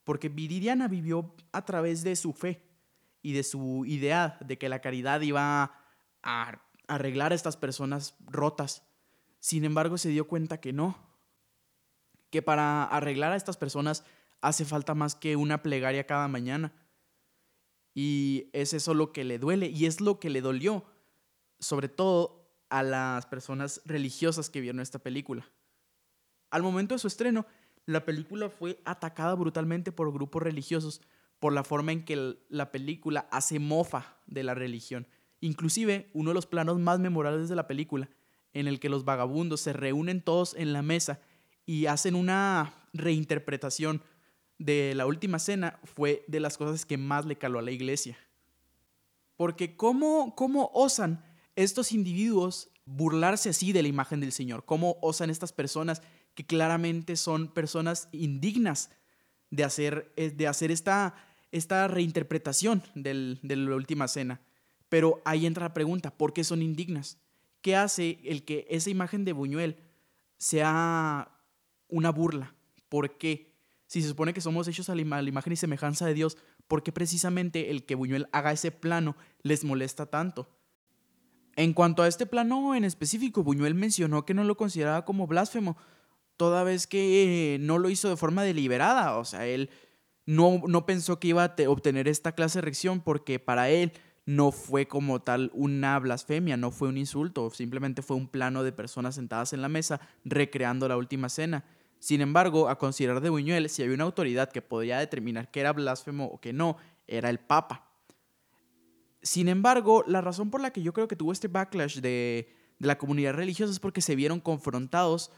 Porque 0.02 0.28
Viridiana 0.28 0.88
vivió 0.88 1.37
a 1.52 1.64
través 1.64 2.02
de 2.02 2.16
su 2.16 2.32
fe 2.32 2.74
y 3.25 3.33
de 3.33 3.43
su 3.43 3.85
idea 3.87 4.37
de 4.45 4.59
que 4.59 4.69
la 4.69 4.81
caridad 4.81 5.23
iba 5.23 5.73
a 6.23 6.62
arreglar 6.87 7.33
a 7.33 7.35
estas 7.35 7.57
personas 7.57 8.14
rotas. 8.26 8.83
Sin 9.40 9.64
embargo, 9.64 9.97
se 9.97 10.11
dio 10.11 10.28
cuenta 10.28 10.61
que 10.61 10.75
no, 10.75 10.95
que 12.28 12.43
para 12.43 12.85
arreglar 12.85 13.33
a 13.33 13.37
estas 13.37 13.57
personas 13.57 14.04
hace 14.43 14.66
falta 14.66 14.95
más 14.95 15.14
que 15.14 15.37
una 15.37 15.62
plegaria 15.62 16.07
cada 16.07 16.28
mañana. 16.28 16.75
Y 17.95 18.50
es 18.52 18.75
eso 18.75 18.93
lo 18.93 19.11
que 19.11 19.25
le 19.25 19.38
duele 19.38 19.69
y 19.69 19.87
es 19.87 20.02
lo 20.02 20.21
que 20.21 20.28
le 20.28 20.43
dolió, 20.43 20.85
sobre 21.59 21.88
todo 21.88 22.47
a 22.69 22.83
las 22.83 23.25
personas 23.25 23.81
religiosas 23.87 24.50
que 24.50 24.61
vieron 24.61 24.81
esta 24.81 24.99
película. 24.99 25.49
Al 26.50 26.62
momento 26.62 26.95
de 26.95 26.99
su 26.99 27.07
estreno, 27.07 27.47
la 27.87 28.04
película 28.04 28.50
fue 28.50 28.83
atacada 28.85 29.35
brutalmente 29.35 29.93
por 29.93 30.12
grupos 30.12 30.43
religiosos 30.43 31.00
por 31.44 31.52
la 31.52 31.62
forma 31.62 31.92
en 31.92 32.06
que 32.06 32.38
la 32.48 32.72
película 32.72 33.28
hace 33.30 33.58
mofa 33.58 34.16
de 34.26 34.42
la 34.42 34.54
religión. 34.54 35.06
Inclusive, 35.40 36.08
uno 36.14 36.30
de 36.30 36.34
los 36.34 36.46
planos 36.46 36.78
más 36.78 37.00
memorables 37.00 37.50
de 37.50 37.54
la 37.54 37.66
película, 37.66 38.08
en 38.54 38.66
el 38.66 38.80
que 38.80 38.88
los 38.88 39.04
vagabundos 39.04 39.60
se 39.60 39.74
reúnen 39.74 40.22
todos 40.22 40.54
en 40.54 40.72
la 40.72 40.80
mesa 40.80 41.20
y 41.66 41.84
hacen 41.84 42.14
una 42.14 42.72
reinterpretación 42.94 44.00
de 44.56 44.94
la 44.94 45.04
última 45.04 45.38
cena, 45.38 45.78
fue 45.84 46.24
de 46.28 46.40
las 46.40 46.56
cosas 46.56 46.86
que 46.86 46.96
más 46.96 47.26
le 47.26 47.36
caló 47.36 47.58
a 47.58 47.62
la 47.62 47.72
iglesia. 47.72 48.16
Porque 49.36 49.76
¿cómo, 49.76 50.34
cómo 50.36 50.70
osan 50.72 51.22
estos 51.56 51.92
individuos 51.92 52.70
burlarse 52.86 53.50
así 53.50 53.74
de 53.74 53.82
la 53.82 53.88
imagen 53.88 54.20
del 54.20 54.32
Señor? 54.32 54.64
¿Cómo 54.64 54.96
osan 55.02 55.28
estas 55.28 55.52
personas 55.52 56.00
que 56.34 56.46
claramente 56.46 57.16
son 57.16 57.48
personas 57.48 58.08
indignas 58.12 58.88
de 59.54 59.64
hacer, 59.64 60.12
eh, 60.16 60.30
de 60.30 60.48
hacer 60.48 60.70
esta, 60.70 61.14
esta 61.54 61.88
reinterpretación 61.88 62.82
de 62.94 63.56
la 63.56 63.75
última 63.75 64.08
cena? 64.08 64.40
Pero 64.88 65.23
ahí 65.25 65.46
entra 65.46 65.64
la 65.66 65.75
pregunta, 65.75 66.11
¿por 66.16 66.32
qué 66.32 66.44
son 66.44 66.62
indignas? 66.62 67.18
¿Qué 67.62 67.76
hace 67.76 68.20
el 68.25 68.44
que 68.44 68.66
esa 68.68 68.90
imagen 68.90 69.25
de 69.25 69.32
Buñuel 69.32 69.76
sea 70.37 71.30
una 71.88 72.11
burla? 72.11 72.54
¿Por 72.88 73.16
qué? 73.16 73.54
Si 73.87 74.02
se 74.02 74.08
supone 74.08 74.34
que 74.34 74.40
somos 74.40 74.68
hechos 74.68 74.88
a 74.90 74.94
la 74.94 75.00
imagen 75.00 75.52
y 75.52 75.56
semejanza 75.56 76.06
de 76.06 76.14
Dios, 76.14 76.37
¿por 76.68 76.82
qué 76.82 76.92
precisamente 76.92 77.70
el 77.70 77.84
que 77.87 77.94
Buñuel 77.94 78.28
haga 78.32 78.52
ese 78.52 78.70
plano 78.70 79.16
les 79.42 79.64
molesta 79.64 80.06
tanto? 80.06 80.49
En 81.56 81.73
cuanto 81.73 82.02
a 82.02 82.08
este 82.08 82.26
plano 82.26 82.75
en 82.75 82.84
específico, 82.84 83.44
Buñuel 83.44 83.75
mencionó 83.75 84.26
que 84.26 84.34
no 84.34 84.44
lo 84.44 84.56
consideraba 84.56 85.04
como 85.04 85.26
blasfemo, 85.26 85.76
toda 86.37 86.64
vez 86.64 86.87
que 86.87 87.58
no 87.61 87.78
lo 87.78 87.90
hizo 87.90 88.08
de 88.08 88.16
forma 88.16 88.42
deliberada. 88.42 89.16
O 89.18 89.25
sea, 89.25 89.46
él 89.46 89.70
no, 90.26 90.62
no 90.66 90.87
pensó 90.87 91.21
que 91.21 91.28
iba 91.28 91.45
a 91.45 91.54
obtener 91.69 92.09
esta 92.09 92.33
clase 92.33 92.59
de 92.59 92.62
reacción 92.62 93.00
porque 93.00 93.38
para 93.38 93.71
él 93.71 93.93
no 94.26 94.52
fue 94.52 94.87
como 94.87 95.21
tal 95.21 95.50
una 95.54 95.99
blasfemia, 95.99 96.57
no 96.57 96.71
fue 96.71 96.88
un 96.88 96.97
insulto, 96.97 97.50
simplemente 97.50 98.02
fue 98.02 98.16
un 98.16 98.28
plano 98.28 98.62
de 98.62 98.73
personas 98.73 99.16
sentadas 99.16 99.52
en 99.52 99.61
la 99.61 99.69
mesa 99.69 100.00
recreando 100.25 100.88
la 100.88 100.97
última 100.97 101.28
cena. 101.28 101.64
Sin 101.99 102.21
embargo, 102.21 102.69
a 102.69 102.78
considerar 102.78 103.21
de 103.21 103.31
Buñuel, 103.31 103.69
si 103.69 103.83
había 103.83 103.95
una 103.95 104.04
autoridad 104.04 104.50
que 104.50 104.62
podía 104.62 104.99
determinar 104.99 105.50
que 105.50 105.61
era 105.61 105.73
blasfemo 105.73 106.26
o 106.26 106.40
que 106.40 106.52
no, 106.52 106.76
era 107.07 107.31
el 107.31 107.38
Papa. 107.38 107.90
Sin 109.23 109.49
embargo, 109.49 110.04
la 110.07 110.21
razón 110.21 110.50
por 110.50 110.61
la 110.61 110.71
que 110.71 110.83
yo 110.83 110.93
creo 110.93 111.09
que 111.09 111.16
tuvo 111.16 111.33
este 111.33 111.49
backlash 111.49 112.00
de, 112.00 112.54
de 112.78 112.87
la 112.87 112.99
comunidad 112.99 113.35
religiosa 113.35 113.73
es 113.73 113.81
porque 113.81 114.00
se 114.02 114.16
vieron 114.16 114.40
confrontados 114.40 115.31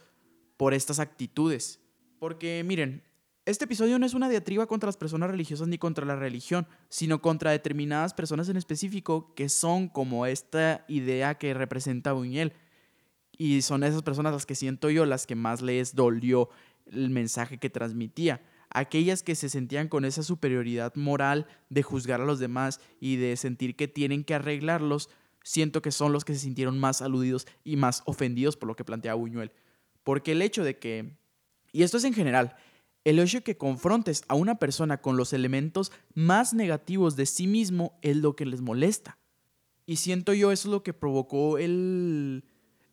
por 0.56 0.74
estas 0.74 0.98
actitudes. 0.98 1.80
Porque 2.18 2.62
miren, 2.64 3.02
este 3.46 3.64
episodio 3.64 3.96
no 4.00 4.06
es 4.06 4.14
una 4.14 4.28
diatriba 4.28 4.66
contra 4.66 4.88
las 4.88 4.96
personas 4.96 5.30
religiosas 5.30 5.68
ni 5.68 5.78
contra 5.78 6.04
la 6.04 6.16
religión, 6.16 6.66
sino 6.88 7.22
contra 7.22 7.52
determinadas 7.52 8.12
personas 8.12 8.48
en 8.48 8.56
específico 8.56 9.32
que 9.36 9.48
son 9.48 9.88
como 9.88 10.26
esta 10.26 10.84
idea 10.88 11.36
que 11.38 11.54
representa 11.54 12.12
Buñuel. 12.12 12.52
Y 13.38 13.62
son 13.62 13.84
esas 13.84 14.02
personas 14.02 14.32
las 14.32 14.46
que 14.46 14.56
siento 14.56 14.90
yo 14.90 15.06
las 15.06 15.28
que 15.28 15.36
más 15.36 15.62
les 15.62 15.94
dolió 15.94 16.50
el 16.86 17.10
mensaje 17.10 17.58
que 17.58 17.70
transmitía. 17.70 18.42
Aquellas 18.68 19.22
que 19.22 19.36
se 19.36 19.48
sentían 19.48 19.86
con 19.86 20.04
esa 20.04 20.24
superioridad 20.24 20.92
moral 20.96 21.46
de 21.70 21.84
juzgar 21.84 22.20
a 22.20 22.26
los 22.26 22.40
demás 22.40 22.80
y 22.98 23.14
de 23.14 23.36
sentir 23.36 23.76
que 23.76 23.86
tienen 23.86 24.24
que 24.24 24.34
arreglarlos, 24.34 25.08
siento 25.44 25.82
que 25.82 25.92
son 25.92 26.12
los 26.12 26.24
que 26.24 26.34
se 26.34 26.40
sintieron 26.40 26.80
más 26.80 27.00
aludidos 27.00 27.46
y 27.62 27.76
más 27.76 28.02
ofendidos 28.06 28.56
por 28.56 28.66
lo 28.66 28.74
que 28.74 28.84
planteaba 28.84 29.20
Buñuel. 29.20 29.52
Porque 30.02 30.32
el 30.32 30.42
hecho 30.42 30.64
de 30.64 30.80
que, 30.80 31.16
y 31.70 31.84
esto 31.84 31.98
es 31.98 32.04
en 32.04 32.14
general, 32.14 32.56
el 33.06 33.20
hecho 33.20 33.44
que 33.44 33.56
confrontes 33.56 34.24
a 34.26 34.34
una 34.34 34.56
persona 34.56 35.00
con 35.00 35.16
los 35.16 35.32
elementos 35.32 35.92
más 36.14 36.52
negativos 36.54 37.14
de 37.14 37.26
sí 37.26 37.46
mismo 37.46 37.96
es 38.02 38.16
lo 38.16 38.34
que 38.34 38.44
les 38.44 38.62
molesta. 38.62 39.16
Y 39.86 39.96
siento 39.96 40.34
yo 40.34 40.50
eso 40.50 40.66
es 40.66 40.72
lo 40.72 40.82
que 40.82 40.92
provocó 40.92 41.56
el, 41.58 42.42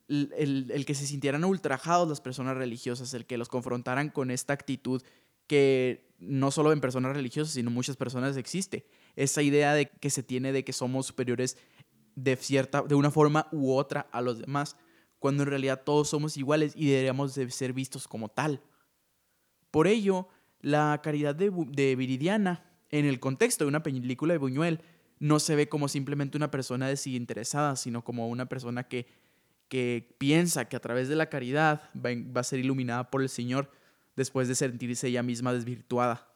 el, 0.08 0.70
el, 0.70 0.86
que 0.86 0.94
se 0.94 1.08
sintieran 1.08 1.44
ultrajados 1.44 2.08
las 2.08 2.22
personas 2.22 2.56
religiosas, 2.56 3.12
el 3.16 3.26
que 3.26 3.40
los 3.40 3.50
confrontaran 3.50 4.12
con 4.12 4.30
esta 4.30 4.54
actitud 4.54 5.02
que 5.48 6.14
no 6.20 6.52
solo 6.52 6.74
en 6.74 6.80
personas 6.80 7.16
religiosas, 7.16 7.56
sino 7.56 7.72
muchas 7.72 7.96
personas 7.96 8.38
existe. 8.38 8.86
Esa 9.16 9.42
idea 9.42 9.74
de 9.74 9.90
que 9.90 10.12
se 10.12 10.22
tiene 10.22 10.52
de 10.52 10.64
que 10.64 10.74
somos 10.74 11.08
superiores 11.08 11.58
de 12.14 12.36
cierta, 12.36 12.84
de 12.84 12.94
una 12.94 13.10
forma 13.10 13.48
u 13.52 13.74
otra 13.74 14.08
a 14.12 14.22
los 14.22 14.38
demás 14.38 14.76
cuando 15.18 15.42
en 15.42 15.50
realidad 15.50 15.82
todos 15.84 16.10
somos 16.10 16.38
iguales 16.38 16.74
y 16.76 16.86
deberíamos 16.86 17.34
de 17.34 17.50
ser 17.50 17.74
vistos 17.74 18.08
como 18.08 18.30
tal. 18.30 18.62
Por 19.74 19.88
ello, 19.88 20.28
la 20.62 21.02
caridad 21.02 21.34
de, 21.34 21.96
Viridiana, 21.96 22.64
en 22.92 23.06
el 23.06 23.20
contexto 23.20 23.64
de 23.64 23.70
una 23.70 23.82
película 23.82 24.32
de 24.32 24.38
Buñuel, 24.38 24.82
no 25.18 25.40
se 25.40 25.56
ve 25.56 25.68
como 25.68 25.88
simplemente 25.88 26.38
una 26.38 26.52
persona 26.52 26.88
desinteresada, 26.88 27.76
sino 27.76 28.04
como 28.04 28.28
una 28.28 28.46
persona 28.46 28.88
que, 28.88 29.08
que 29.70 30.16
piensa 30.20 30.70
que 30.70 30.76
a 30.76 30.80
través 30.80 31.10
de 31.10 31.16
la 31.16 31.28
caridad 31.28 31.90
va, 31.96 32.12
va 32.32 32.42
a 32.42 32.44
ser 32.44 32.60
iluminada 32.60 33.10
por 33.10 33.24
el 33.24 33.30
Señor 33.30 33.72
después 34.16 34.48
de 34.48 34.54
sentirse 34.54 35.08
ella 35.08 35.24
misma 35.24 35.54
desvirtuada. 35.54 36.32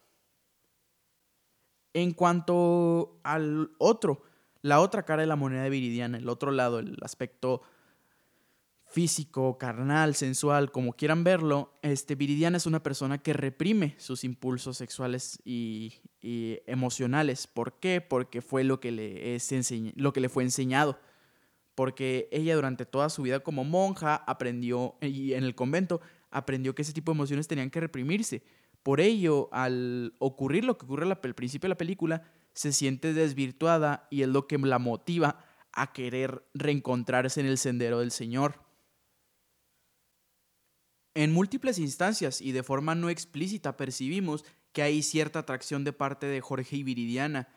En 1.94 2.14
cuanto 2.14 3.20
al 3.22 3.70
otro, 3.78 4.24
la 4.64 4.80
otra 4.80 5.06
cara 5.06 5.22
de 5.22 5.28
la 5.28 5.36
moneda 5.36 5.62
de 5.62 5.70
Viridiana, 5.70 6.18
el 6.18 6.28
otro 6.28 6.50
lado, 6.50 6.80
el 6.80 6.98
aspecto 7.04 7.62
físico, 8.88 9.58
carnal, 9.58 10.16
sensual, 10.16 10.72
como 10.72 10.94
quieran 10.94 11.24
verlo, 11.24 11.78
este, 11.82 12.16
Viridiana 12.16 12.58
es 12.58 12.66
una 12.66 12.82
persona 12.82 13.18
que 13.18 13.34
reprime 13.34 13.96
sus 13.98 14.24
impulsos 14.24 14.78
sexuales 14.78 15.40
y, 15.44 15.94
emocionales. 16.22 17.48
¿Por 17.48 17.80
qué? 17.80 18.02
Porque 18.02 18.42
fue 18.42 18.64
lo 18.64 18.80
que, 18.80 18.92
le 18.92 19.36
es 19.36 19.50
lo 19.96 20.12
que 20.14 20.20
le 20.20 20.30
fue 20.30 20.44
enseñado. 20.44 21.00
Porque 21.76 22.28
ella 22.32 22.56
durante 22.56 22.86
toda 22.86 23.10
su 23.10 23.22
vida 23.22 23.42
como 23.42 23.64
monja 23.64 24.16
aprendió, 24.16 24.96
y 25.02 25.34
en 25.34 25.44
el 25.44 25.54
convento, 25.54 26.02
aprendió 26.32 26.74
que 26.74 26.82
ese 26.82 26.94
tipo 26.94 27.12
de 27.12 27.18
emociones 27.18 27.48
tenían 27.48 27.70
que 27.70 27.80
reprimirse. 27.80 28.44
Por 28.84 29.00
ello, 29.00 29.50
al 29.52 30.16
ocurrir 30.20 30.66
lo 30.66 30.78
que 30.78 30.86
ocurre 30.86 31.06
al 31.06 31.36
principio 31.36 31.68
de 31.68 31.74
la 31.74 31.78
película, 31.78 32.24
se 32.54 32.74
siente 32.74 33.14
desvirtuada 33.14 34.08
y 34.10 34.24
es 34.24 34.28
lo 34.28 34.48
que 34.48 34.58
la 34.58 34.80
motiva 34.80 35.46
a 35.72 35.94
querer 35.94 36.44
reencontrarse 36.54 37.40
en 37.40 37.46
el 37.46 37.58
sendero 37.58 38.00
del 38.00 38.12
Señor. 38.12 38.67
En 41.18 41.34
múltiples 41.34 41.80
instancias 41.80 42.42
y 42.42 42.52
de 42.52 42.62
forma 42.62 42.94
no 42.94 43.10
explícita 43.10 43.76
percibimos 43.76 44.46
que 44.72 44.84
hay 44.84 45.02
cierta 45.02 45.40
atracción 45.40 45.84
de 45.84 45.92
parte 45.92 46.28
de 46.28 46.42
Jorge 46.42 46.76
y 46.76 46.84
Viridiana. 46.84 47.48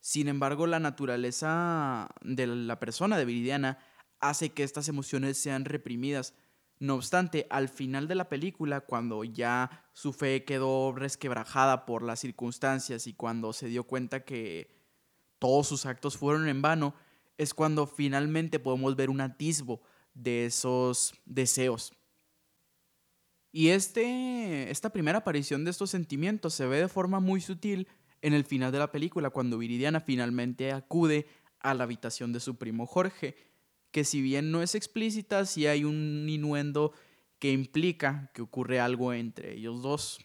Sin 0.00 0.28
embargo, 0.28 0.66
la 0.66 0.80
naturaleza 0.80 2.08
de 2.22 2.46
la 2.46 2.80
persona 2.80 3.18
de 3.18 3.26
Viridiana 3.26 3.76
hace 4.18 4.54
que 4.54 4.62
estas 4.62 4.88
emociones 4.88 5.36
sean 5.36 5.66
reprimidas. 5.66 6.32
No 6.78 6.94
obstante, 6.94 7.46
al 7.50 7.68
final 7.68 8.08
de 8.08 8.14
la 8.14 8.30
película, 8.30 8.80
cuando 8.80 9.24
ya 9.24 9.84
su 9.92 10.14
fe 10.14 10.46
quedó 10.46 10.94
resquebrajada 10.94 11.84
por 11.84 12.02
las 12.02 12.18
circunstancias 12.18 13.06
y 13.06 13.12
cuando 13.12 13.52
se 13.52 13.66
dio 13.66 13.84
cuenta 13.84 14.24
que 14.24 14.74
todos 15.38 15.68
sus 15.68 15.84
actos 15.84 16.16
fueron 16.16 16.48
en 16.48 16.62
vano, 16.62 16.94
es 17.36 17.52
cuando 17.52 17.86
finalmente 17.86 18.58
podemos 18.58 18.96
ver 18.96 19.10
un 19.10 19.20
atisbo 19.20 19.82
de 20.14 20.46
esos 20.46 21.12
deseos. 21.26 21.92
Y 23.52 23.68
este, 23.68 24.70
esta 24.70 24.90
primera 24.90 25.18
aparición 25.18 25.64
de 25.64 25.70
estos 25.70 25.90
sentimientos 25.90 26.54
se 26.54 26.66
ve 26.66 26.78
de 26.78 26.88
forma 26.88 27.20
muy 27.20 27.42
sutil 27.42 27.86
en 28.22 28.32
el 28.32 28.44
final 28.44 28.72
de 28.72 28.78
la 28.78 28.90
película, 28.90 29.30
cuando 29.30 29.58
Viridiana 29.58 30.00
finalmente 30.00 30.72
acude 30.72 31.26
a 31.60 31.74
la 31.74 31.84
habitación 31.84 32.32
de 32.32 32.40
su 32.40 32.56
primo 32.56 32.86
Jorge, 32.86 33.36
que 33.90 34.04
si 34.04 34.22
bien 34.22 34.50
no 34.50 34.62
es 34.62 34.74
explícita, 34.74 35.44
sí 35.44 35.66
hay 35.66 35.84
un 35.84 36.26
inuendo 36.28 36.92
que 37.38 37.52
implica 37.52 38.30
que 38.32 38.40
ocurre 38.40 38.80
algo 38.80 39.12
entre 39.12 39.54
ellos 39.54 39.82
dos. 39.82 40.20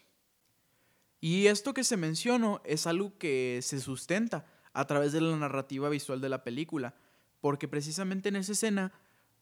Y 1.20 1.48
esto 1.48 1.74
que 1.74 1.84
se 1.84 1.96
mencionó 1.96 2.62
es 2.64 2.86
algo 2.86 3.18
que 3.18 3.58
se 3.62 3.80
sustenta 3.80 4.46
a 4.72 4.86
través 4.86 5.12
de 5.12 5.20
la 5.20 5.36
narrativa 5.36 5.88
visual 5.88 6.20
de 6.20 6.28
la 6.28 6.44
película, 6.44 6.94
porque 7.40 7.68
precisamente 7.68 8.28
en 8.28 8.36
esa 8.36 8.52
escena 8.52 8.92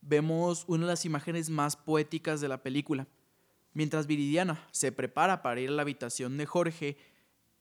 vemos 0.00 0.64
una 0.66 0.86
de 0.86 0.92
las 0.92 1.04
imágenes 1.04 1.50
más 1.50 1.76
poéticas 1.76 2.40
de 2.40 2.48
la 2.48 2.62
película, 2.62 3.06
Mientras 3.76 4.06
Viridiana 4.06 4.66
se 4.70 4.90
prepara 4.90 5.42
para 5.42 5.60
ir 5.60 5.68
a 5.68 5.72
la 5.72 5.82
habitación 5.82 6.38
de 6.38 6.46
Jorge, 6.46 6.96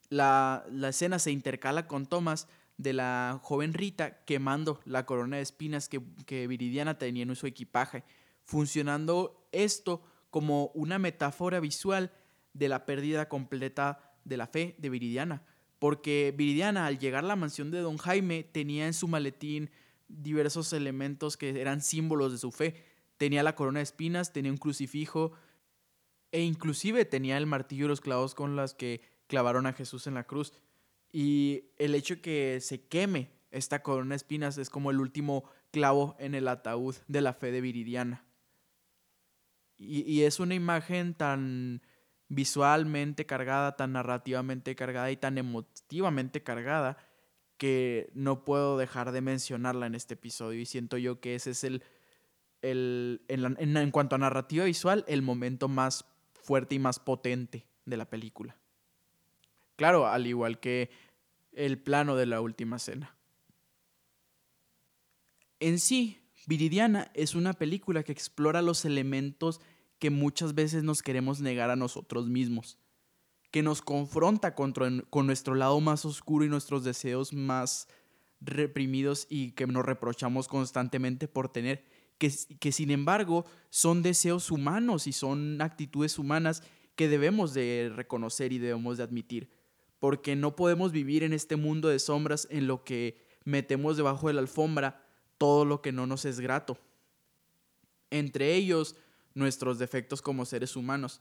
la, 0.08 0.64
escena 0.88 1.18
se 1.18 1.30
intercala 1.30 1.86
con 1.86 2.06
tomas 2.06 2.48
de 2.78 2.94
la 2.94 3.38
joven 3.42 3.74
Rita 3.74 4.24
quemando 4.24 4.80
la 4.86 5.04
corona 5.04 5.36
de 5.36 5.42
espinas 5.42 5.90
que, 5.90 6.00
que 6.24 6.46
Viridiana 6.46 6.96
tenía 6.96 7.24
en 7.24 7.36
su 7.36 7.46
equipaje, 7.46 8.02
funcionando 8.44 9.46
esto 9.52 10.02
como 10.30 10.68
una 10.68 10.98
metáfora 10.98 11.60
visual 11.60 12.10
de 12.54 12.70
la 12.70 12.86
pérdida 12.86 13.28
completa 13.28 14.14
de 14.24 14.38
la 14.38 14.46
fe 14.46 14.74
de 14.78 14.88
Viridiana. 14.88 15.42
Porque 15.78 16.32
Viridiana, 16.34 16.86
al 16.86 16.98
llegar 16.98 17.24
a 17.24 17.28
la 17.28 17.36
mansión 17.36 17.70
de 17.70 17.80
Don 17.80 17.98
Jaime, 17.98 18.42
tenía 18.42 18.86
en 18.86 18.94
su 18.94 19.06
maletín 19.06 19.70
diversos 20.08 20.72
elementos 20.72 21.36
que 21.36 21.60
eran 21.60 21.82
símbolos 21.82 22.32
de 22.32 22.38
su 22.38 22.52
fe. 22.52 22.82
Tenía 23.18 23.42
la 23.42 23.54
corona 23.54 23.80
de 23.80 23.84
espinas, 23.84 24.32
tenía 24.32 24.50
un 24.50 24.56
crucifijo 24.56 25.32
e 26.32 26.42
inclusive 26.42 27.04
tenía 27.04 27.36
el 27.38 27.46
martillo 27.46 27.86
y 27.86 27.88
los 27.88 28.00
clavos 28.00 28.34
con 28.34 28.56
los 28.56 28.74
que 28.74 29.00
clavaron 29.26 29.66
a 29.66 29.72
Jesús 29.72 30.06
en 30.06 30.14
la 30.14 30.24
cruz. 30.24 30.52
Y 31.12 31.70
el 31.78 31.94
hecho 31.94 32.20
que 32.20 32.60
se 32.60 32.86
queme 32.86 33.30
esta 33.50 33.82
corona 33.82 34.10
de 34.10 34.16
espinas 34.16 34.58
es 34.58 34.70
como 34.70 34.90
el 34.90 35.00
último 35.00 35.44
clavo 35.70 36.16
en 36.18 36.34
el 36.34 36.48
ataúd 36.48 36.96
de 37.08 37.20
la 37.20 37.32
fe 37.32 37.50
de 37.52 37.60
Viridiana. 37.60 38.24
Y, 39.76 40.10
y 40.10 40.24
es 40.24 40.40
una 40.40 40.54
imagen 40.54 41.14
tan 41.14 41.82
visualmente 42.28 43.26
cargada, 43.26 43.76
tan 43.76 43.92
narrativamente 43.92 44.74
cargada 44.74 45.10
y 45.10 45.16
tan 45.16 45.38
emotivamente 45.38 46.42
cargada 46.42 46.96
que 47.56 48.10
no 48.14 48.44
puedo 48.44 48.76
dejar 48.76 49.12
de 49.12 49.20
mencionarla 49.20 49.86
en 49.86 49.94
este 49.94 50.14
episodio 50.14 50.60
y 50.60 50.66
siento 50.66 50.98
yo 50.98 51.20
que 51.20 51.34
ese 51.34 51.50
es 51.50 51.64
el, 51.64 51.82
el 52.62 53.22
en, 53.28 53.76
en 53.76 53.90
cuanto 53.90 54.16
a 54.16 54.18
narrativa 54.18 54.64
visual, 54.64 55.04
el 55.08 55.22
momento 55.22 55.68
más 55.68 56.04
fuerte 56.46 56.76
y 56.76 56.78
más 56.78 56.98
potente 56.98 57.66
de 57.84 57.96
la 57.96 58.08
película. 58.08 58.56
Claro, 59.76 60.06
al 60.06 60.26
igual 60.26 60.60
que 60.60 60.90
el 61.52 61.78
plano 61.78 62.16
de 62.16 62.26
la 62.26 62.40
última 62.40 62.78
cena. 62.78 63.16
En 65.58 65.78
sí, 65.78 66.22
Viridiana 66.46 67.10
es 67.14 67.34
una 67.34 67.52
película 67.52 68.02
que 68.02 68.12
explora 68.12 68.62
los 68.62 68.84
elementos 68.84 69.60
que 69.98 70.10
muchas 70.10 70.54
veces 70.54 70.84
nos 70.84 71.02
queremos 71.02 71.40
negar 71.40 71.70
a 71.70 71.76
nosotros 71.76 72.28
mismos, 72.28 72.78
que 73.50 73.62
nos 73.62 73.82
confronta 73.82 74.54
con 74.54 75.26
nuestro 75.26 75.54
lado 75.54 75.80
más 75.80 76.04
oscuro 76.04 76.44
y 76.44 76.48
nuestros 76.48 76.84
deseos 76.84 77.32
más 77.32 77.88
reprimidos 78.40 79.26
y 79.30 79.52
que 79.52 79.66
nos 79.66 79.84
reprochamos 79.84 80.46
constantemente 80.48 81.26
por 81.26 81.48
tener, 81.48 81.84
que, 82.18 82.72
sin 82.72 82.90
embargo 82.90 83.44
son 83.70 84.02
deseos 84.02 84.50
humanos 84.50 85.06
y 85.06 85.12
son 85.12 85.60
actitudes 85.60 86.18
humanas 86.18 86.62
que 86.94 87.08
debemos 87.08 87.52
de 87.52 87.92
reconocer 87.94 88.52
y 88.52 88.58
debemos 88.58 88.96
de 88.96 89.04
admitir, 89.04 89.50
porque 89.98 90.34
no 90.34 90.56
podemos 90.56 90.92
vivir 90.92 91.22
en 91.22 91.32
este 91.32 91.56
mundo 91.56 91.88
de 91.88 91.98
sombras 91.98 92.48
en 92.50 92.66
lo 92.66 92.84
que 92.84 93.18
metemos 93.44 93.96
debajo 93.96 94.28
de 94.28 94.34
la 94.34 94.40
alfombra 94.40 95.02
todo 95.38 95.64
lo 95.64 95.82
que 95.82 95.92
no 95.92 96.06
nos 96.06 96.24
es 96.24 96.40
grato. 96.40 96.78
Entre 98.10 98.54
ellos, 98.54 98.96
nuestros 99.34 99.78
defectos 99.78 100.22
como 100.22 100.46
seres 100.46 100.76
humanos. 100.76 101.20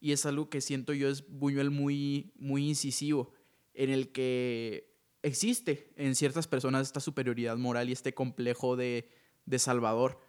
Y 0.00 0.12
es 0.12 0.24
algo 0.26 0.48
que 0.48 0.60
siento 0.60 0.92
yo 0.92 1.08
es 1.08 1.28
Buñuel 1.28 1.70
muy, 1.70 2.32
muy 2.36 2.68
incisivo, 2.68 3.32
en 3.74 3.90
el 3.90 4.12
que 4.12 4.94
existe 5.22 5.92
en 5.96 6.14
ciertas 6.14 6.46
personas 6.46 6.86
esta 6.86 7.00
superioridad 7.00 7.56
moral 7.56 7.88
y 7.88 7.92
este 7.92 8.14
complejo 8.14 8.76
de, 8.76 9.08
de 9.44 9.58
salvador. 9.58 10.20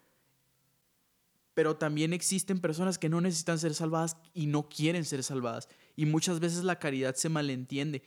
Pero 1.60 1.76
también 1.76 2.13
existen 2.13 2.62
personas 2.62 2.98
que 2.98 3.10
no 3.10 3.19
necesitan 3.19 3.60
ser 3.60 3.74
salvadas 3.74 4.15
y 4.34 4.45
no 4.45 4.69
quieren 4.69 5.04
ser 5.04 5.24
salvadas. 5.24 5.67
Y 5.98 6.06
muchas 6.06 6.39
veces 6.39 6.63
la 6.63 6.80
caridad 6.80 7.15
se 7.15 7.28
malentiende. 7.28 8.02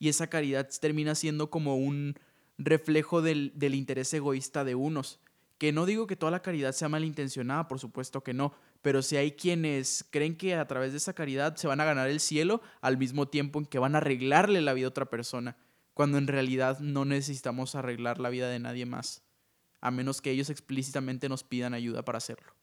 Y 0.00 0.08
esa 0.08 0.26
caridad 0.26 0.68
termina 0.80 1.14
siendo 1.14 1.48
como 1.48 1.76
un 1.76 2.18
reflejo 2.58 3.22
del, 3.22 3.52
del 3.54 3.76
interés 3.76 4.12
egoísta 4.12 4.64
de 4.64 4.74
unos. 4.74 5.20
Que 5.56 5.70
no 5.70 5.86
digo 5.86 6.08
que 6.08 6.16
toda 6.16 6.32
la 6.32 6.42
caridad 6.42 6.72
sea 6.72 6.88
malintencionada, 6.88 7.68
por 7.68 7.78
supuesto 7.78 8.24
que 8.24 8.34
no, 8.34 8.54
pero 8.82 9.02
si 9.02 9.16
hay 9.16 9.36
quienes 9.36 10.04
creen 10.10 10.36
que 10.36 10.56
a 10.56 10.66
través 10.66 10.90
de 10.90 10.98
esa 10.98 11.12
caridad 11.12 11.54
se 11.54 11.68
van 11.68 11.80
a 11.80 11.84
ganar 11.84 12.10
el 12.10 12.18
cielo 12.18 12.60
al 12.80 12.98
mismo 12.98 13.28
tiempo 13.28 13.60
en 13.60 13.66
que 13.66 13.78
van 13.78 13.94
a 13.94 13.98
arreglarle 13.98 14.62
la 14.62 14.72
vida 14.72 14.86
a 14.86 14.88
otra 14.88 15.06
persona, 15.06 15.56
cuando 15.94 16.18
en 16.18 16.26
realidad 16.26 16.80
no 16.80 17.04
necesitamos 17.04 17.76
arreglar 17.76 18.18
la 18.18 18.30
vida 18.30 18.48
de 18.48 18.58
nadie 18.58 18.84
más, 18.84 19.22
a 19.80 19.92
menos 19.92 20.20
que 20.20 20.32
ellos 20.32 20.50
explícitamente 20.50 21.28
nos 21.28 21.44
pidan 21.44 21.72
ayuda 21.72 22.04
para 22.04 22.18
hacerlo. 22.18 22.55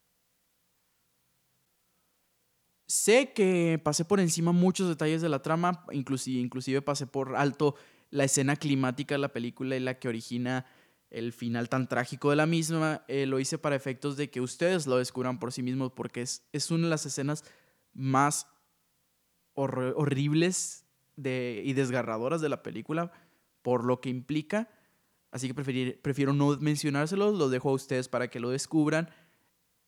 Sé 2.94 3.34
que 3.34 3.82
pasé 3.84 4.06
por 4.06 4.20
encima 4.20 4.52
muchos 4.52 4.88
detalles 4.88 5.20
de 5.24 5.28
la 5.28 5.42
trama, 5.42 5.84
inclusive, 5.92 6.40
inclusive 6.40 6.84
pasé 6.84 7.08
por 7.08 7.36
alto 7.36 7.74
la 8.12 8.24
escena 8.24 8.56
climática 8.56 9.16
de 9.16 9.20
la 9.20 9.34
película 9.34 9.76
y 9.76 9.80
la 9.80 9.98
que 9.98 10.10
origina 10.10 10.68
el 11.10 11.34
final 11.34 11.70
tan 11.70 11.90
trágico 11.90 12.30
de 12.30 12.36
la 12.36 12.46
misma, 12.46 13.04
eh, 13.08 13.26
lo 13.26 13.40
hice 13.40 13.58
para 13.58 13.76
efectos 13.76 14.16
de 14.16 14.30
que 14.30 14.42
ustedes 14.42 14.86
lo 14.86 15.00
descubran 15.00 15.40
por 15.40 15.52
sí 15.52 15.64
mismos, 15.64 15.92
porque 15.92 16.22
es, 16.22 16.48
es 16.52 16.70
una 16.70 16.84
de 16.84 16.92
las 16.92 17.08
escenas 17.08 17.44
más 17.94 18.46
horribles 19.56 20.86
y 21.18 21.74
desgarradoras 21.74 22.42
de 22.42 22.50
la 22.50 22.62
película, 22.62 23.12
por 23.64 23.86
lo 23.86 24.02
que 24.02 24.10
implica. 24.10 24.70
Así 25.32 25.48
que 25.48 25.56
prefiero 25.56 26.34
no 26.34 26.58
mencionárselos, 26.60 27.40
los 27.40 27.50
dejo 27.50 27.72
a 27.72 27.74
ustedes 27.74 28.08
para 28.08 28.28
que 28.28 28.40
lo 28.40 28.52
descubran. 28.52 29.10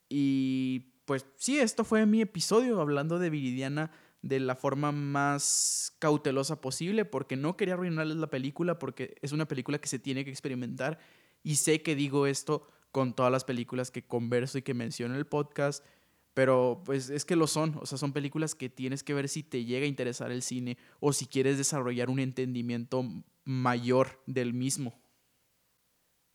Y 0.10 0.95
pues 1.06 1.26
sí, 1.38 1.60
esto 1.60 1.84
fue 1.84 2.06
mi 2.06 2.22
episodio 2.22 2.82
hablando 2.82 3.20
de 3.20 3.30
Viridiana 3.30 3.92
de 4.22 4.40
la 4.40 4.56
forma 4.56 4.92
más 4.92 5.96
cautelosa 6.00 6.60
posible 6.60 7.06
porque 7.06 7.36
no 7.36 7.56
quería 7.56 7.76
arruinarles 7.76 8.18
la 8.18 8.30
película 8.30 8.80
porque 8.80 9.16
es 9.22 9.32
una 9.32 9.48
película 9.48 9.78
que 9.80 9.88
se 9.88 10.00
tiene 10.00 10.26
que 10.26 10.32
experimentar 10.32 10.98
y 11.44 11.58
sé 11.58 11.84
que 11.84 11.96
digo 11.96 12.26
esto 12.26 12.68
con 12.92 13.14
todas 13.14 13.32
las 13.32 13.44
películas 13.44 13.92
que 13.92 14.08
converso 14.08 14.58
y 14.58 14.64
que 14.64 14.74
menciono 14.74 15.14
en 15.14 15.20
el 15.20 15.28
podcast, 15.28 15.86
pero 16.34 16.82
pues 16.86 17.10
es 17.10 17.24
que 17.24 17.36
lo 17.36 17.46
son, 17.46 17.78
o 17.80 17.86
sea, 17.86 17.98
son 17.98 18.14
películas 18.14 18.56
que 18.56 18.70
tienes 18.70 19.04
que 19.04 19.14
ver 19.14 19.30
si 19.30 19.44
te 19.44 19.64
llega 19.64 19.86
a 19.86 19.90
interesar 19.90 20.32
el 20.32 20.42
cine 20.42 20.78
o 21.00 21.14
si 21.14 21.28
quieres 21.28 21.58
desarrollar 21.58 22.10
un 22.10 22.20
entendimiento 22.20 23.06
mayor 23.44 24.24
del 24.26 24.54
mismo. 24.54 25.05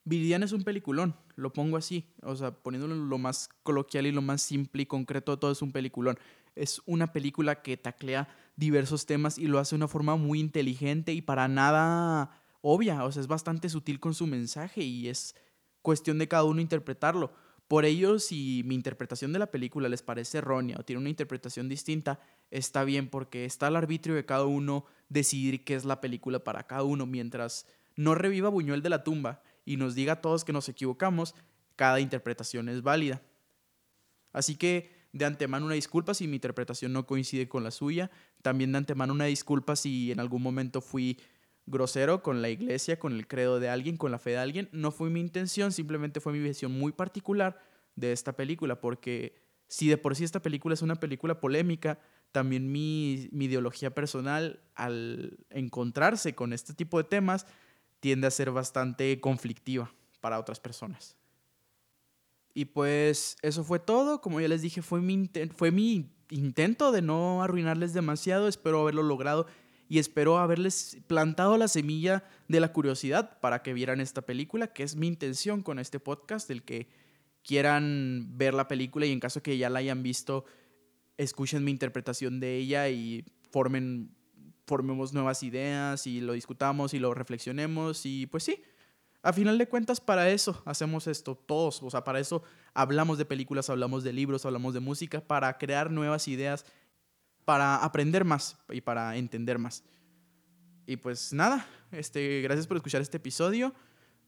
Viridiana 0.04 0.46
es 0.46 0.52
un 0.52 0.64
peliculón, 0.64 1.14
lo 1.36 1.52
pongo 1.52 1.76
así, 1.76 2.06
o 2.22 2.34
sea, 2.34 2.52
poniéndolo 2.52 2.94
lo 2.94 3.18
más 3.18 3.48
coloquial 3.62 4.06
y 4.06 4.12
lo 4.12 4.22
más 4.22 4.42
simple 4.42 4.82
y 4.82 4.86
concreto 4.86 5.38
todo 5.38 5.52
es 5.52 5.62
un 5.62 5.72
peliculón 5.72 6.18
es 6.54 6.82
una 6.86 7.12
película 7.12 7.62
que 7.62 7.76
taclea 7.76 8.28
diversos 8.56 9.06
temas 9.06 9.38
y 9.38 9.46
lo 9.46 9.58
hace 9.58 9.70
de 9.70 9.78
una 9.78 9.88
forma 9.88 10.16
muy 10.16 10.40
inteligente 10.40 11.12
y 11.12 11.22
para 11.22 11.48
nada 11.48 12.30
obvia, 12.60 13.04
o 13.04 13.12
sea, 13.12 13.20
es 13.20 13.28
bastante 13.28 13.68
sutil 13.68 14.00
con 14.00 14.14
su 14.14 14.26
mensaje 14.26 14.82
y 14.82 15.08
es 15.08 15.34
cuestión 15.82 16.18
de 16.18 16.28
cada 16.28 16.44
uno 16.44 16.60
interpretarlo. 16.60 17.32
Por 17.68 17.84
ello, 17.84 18.18
si 18.18 18.62
mi 18.66 18.74
interpretación 18.74 19.32
de 19.32 19.38
la 19.38 19.50
película 19.50 19.88
les 19.88 20.02
parece 20.02 20.38
errónea 20.38 20.76
o 20.78 20.84
tiene 20.84 21.00
una 21.00 21.08
interpretación 21.08 21.68
distinta, 21.68 22.20
está 22.50 22.84
bien 22.84 23.08
porque 23.08 23.44
está 23.44 23.68
al 23.68 23.76
arbitrio 23.76 24.16
de 24.16 24.26
cada 24.26 24.44
uno 24.44 24.84
decidir 25.08 25.64
qué 25.64 25.76
es 25.76 25.84
la 25.84 26.00
película 26.00 26.42
para 26.42 26.66
cada 26.66 26.82
uno, 26.82 27.06
mientras 27.06 27.66
no 27.96 28.14
reviva 28.14 28.48
Buñuel 28.48 28.82
de 28.82 28.90
la 28.90 29.04
tumba 29.04 29.42
y 29.70 29.76
nos 29.76 29.94
diga 29.94 30.14
a 30.14 30.20
todos 30.20 30.44
que 30.44 30.52
nos 30.52 30.68
equivocamos, 30.68 31.36
cada 31.76 32.00
interpretación 32.00 32.68
es 32.68 32.82
válida. 32.82 33.22
Así 34.32 34.56
que 34.56 34.90
de 35.12 35.24
antemano 35.24 35.64
una 35.64 35.76
disculpa 35.76 36.12
si 36.12 36.26
mi 36.26 36.38
interpretación 36.38 36.92
no 36.92 37.06
coincide 37.06 37.48
con 37.48 37.62
la 37.62 37.70
suya. 37.70 38.10
También 38.42 38.72
de 38.72 38.78
antemano 38.78 39.12
una 39.12 39.26
disculpa 39.26 39.76
si 39.76 40.10
en 40.10 40.18
algún 40.18 40.42
momento 40.42 40.80
fui 40.80 41.20
grosero 41.66 42.20
con 42.20 42.42
la 42.42 42.48
iglesia, 42.48 42.98
con 42.98 43.12
el 43.12 43.28
credo 43.28 43.60
de 43.60 43.68
alguien, 43.68 43.96
con 43.96 44.10
la 44.10 44.18
fe 44.18 44.30
de 44.30 44.38
alguien. 44.38 44.68
No 44.72 44.90
fue 44.90 45.08
mi 45.08 45.20
intención, 45.20 45.70
simplemente 45.70 46.18
fue 46.18 46.32
mi 46.32 46.40
visión 46.40 46.72
muy 46.72 46.90
particular 46.90 47.60
de 47.94 48.10
esta 48.10 48.32
película, 48.32 48.80
porque 48.80 49.36
si 49.68 49.86
de 49.86 49.98
por 49.98 50.16
sí 50.16 50.24
esta 50.24 50.42
película 50.42 50.74
es 50.74 50.82
una 50.82 50.96
película 50.96 51.38
polémica, 51.38 52.00
también 52.32 52.72
mi, 52.72 53.28
mi 53.30 53.44
ideología 53.44 53.94
personal 53.94 54.64
al 54.74 55.38
encontrarse 55.48 56.34
con 56.34 56.52
este 56.52 56.74
tipo 56.74 56.98
de 56.98 57.04
temas 57.04 57.46
tiende 58.00 58.26
a 58.26 58.30
ser 58.30 58.50
bastante 58.50 59.20
conflictiva 59.20 59.92
para 60.20 60.38
otras 60.38 60.60
personas. 60.60 61.16
Y 62.52 62.66
pues 62.66 63.36
eso 63.42 63.62
fue 63.62 63.78
todo. 63.78 64.20
Como 64.20 64.40
ya 64.40 64.48
les 64.48 64.62
dije, 64.62 64.82
fue 64.82 65.00
mi, 65.00 65.30
fue 65.54 65.70
mi 65.70 66.10
intento 66.30 66.92
de 66.92 67.02
no 67.02 67.42
arruinarles 67.42 67.92
demasiado. 67.92 68.48
Espero 68.48 68.80
haberlo 68.80 69.02
logrado 69.02 69.46
y 69.88 69.98
espero 69.98 70.38
haberles 70.38 70.98
plantado 71.06 71.56
la 71.58 71.68
semilla 71.68 72.24
de 72.48 72.60
la 72.60 72.72
curiosidad 72.72 73.38
para 73.40 73.62
que 73.62 73.74
vieran 73.74 74.00
esta 74.00 74.22
película, 74.22 74.72
que 74.72 74.82
es 74.82 74.96
mi 74.96 75.08
intención 75.08 75.62
con 75.62 75.78
este 75.78 75.98
podcast, 75.98 76.48
el 76.50 76.62
que 76.62 76.88
quieran 77.42 78.28
ver 78.36 78.54
la 78.54 78.68
película 78.68 79.06
y 79.06 79.12
en 79.12 79.20
caso 79.20 79.42
que 79.42 79.58
ya 79.58 79.68
la 79.68 79.80
hayan 79.80 80.02
visto, 80.02 80.44
escuchen 81.16 81.64
mi 81.64 81.72
interpretación 81.72 82.38
de 82.38 82.56
ella 82.56 82.88
y 82.88 83.24
formen 83.50 84.14
formemos 84.70 85.12
nuevas 85.12 85.42
ideas 85.42 86.06
y 86.06 86.20
lo 86.20 86.32
discutamos 86.34 86.94
y 86.94 87.00
lo 87.00 87.12
reflexionemos 87.12 88.06
y 88.06 88.26
pues 88.26 88.44
sí, 88.44 88.62
a 89.20 89.32
final 89.32 89.58
de 89.58 89.68
cuentas, 89.68 90.00
para 90.00 90.30
eso 90.30 90.62
hacemos 90.64 91.08
esto 91.08 91.34
todos. 91.34 91.82
O 91.82 91.90
sea, 91.90 92.04
para 92.04 92.20
eso 92.20 92.44
hablamos 92.72 93.18
de 93.18 93.24
películas, 93.24 93.68
hablamos 93.68 94.04
de 94.04 94.12
libros, 94.12 94.46
hablamos 94.46 94.72
de 94.72 94.80
música, 94.80 95.20
para 95.20 95.58
crear 95.58 95.90
nuevas 95.90 96.28
ideas, 96.28 96.64
para 97.44 97.76
aprender 97.84 98.24
más 98.24 98.58
y 98.70 98.80
para 98.80 99.16
entender 99.16 99.58
más. 99.58 99.82
Y 100.86 100.96
pues 100.98 101.32
nada, 101.32 101.66
este, 101.90 102.40
gracias 102.42 102.68
por 102.68 102.76
escuchar 102.76 103.02
este 103.02 103.16
episodio. 103.16 103.74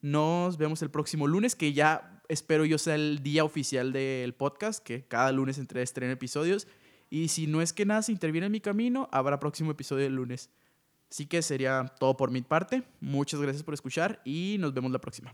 Nos 0.01 0.57
vemos 0.57 0.81
el 0.81 0.91
próximo 0.91 1.25
lunes, 1.25 1.55
que 1.55 1.71
ya 1.71 2.21
espero 2.27 2.65
yo 2.65 2.77
sea 2.77 2.95
el 2.95 3.23
día 3.23 3.45
oficial 3.45 3.93
del 3.93 4.33
podcast, 4.33 4.83
que 4.83 5.07
cada 5.07 5.31
lunes 5.31 5.57
entre 5.57 5.81
estreno 5.81 6.11
episodios. 6.11 6.67
Y 7.13 7.27
si 7.27 7.45
no 7.45 7.61
es 7.61 7.73
que 7.73 7.85
nada 7.85 8.01
se 8.01 8.11
interviene 8.11 8.47
en 8.47 8.51
mi 8.51 8.59
camino, 8.59 9.07
habrá 9.11 9.37
próximo 9.37 9.69
episodio 9.69 10.07
el 10.07 10.15
lunes. 10.15 10.49
Así 11.11 11.27
que 11.27 11.43
sería 11.43 11.93
todo 11.99 12.17
por 12.17 12.31
mi 12.31 12.41
parte. 12.41 12.81
Muchas 13.01 13.39
gracias 13.39 13.61
por 13.61 13.75
escuchar 13.75 14.19
y 14.25 14.57
nos 14.59 14.73
vemos 14.73 14.91
la 14.91 14.97
próxima. 14.97 15.31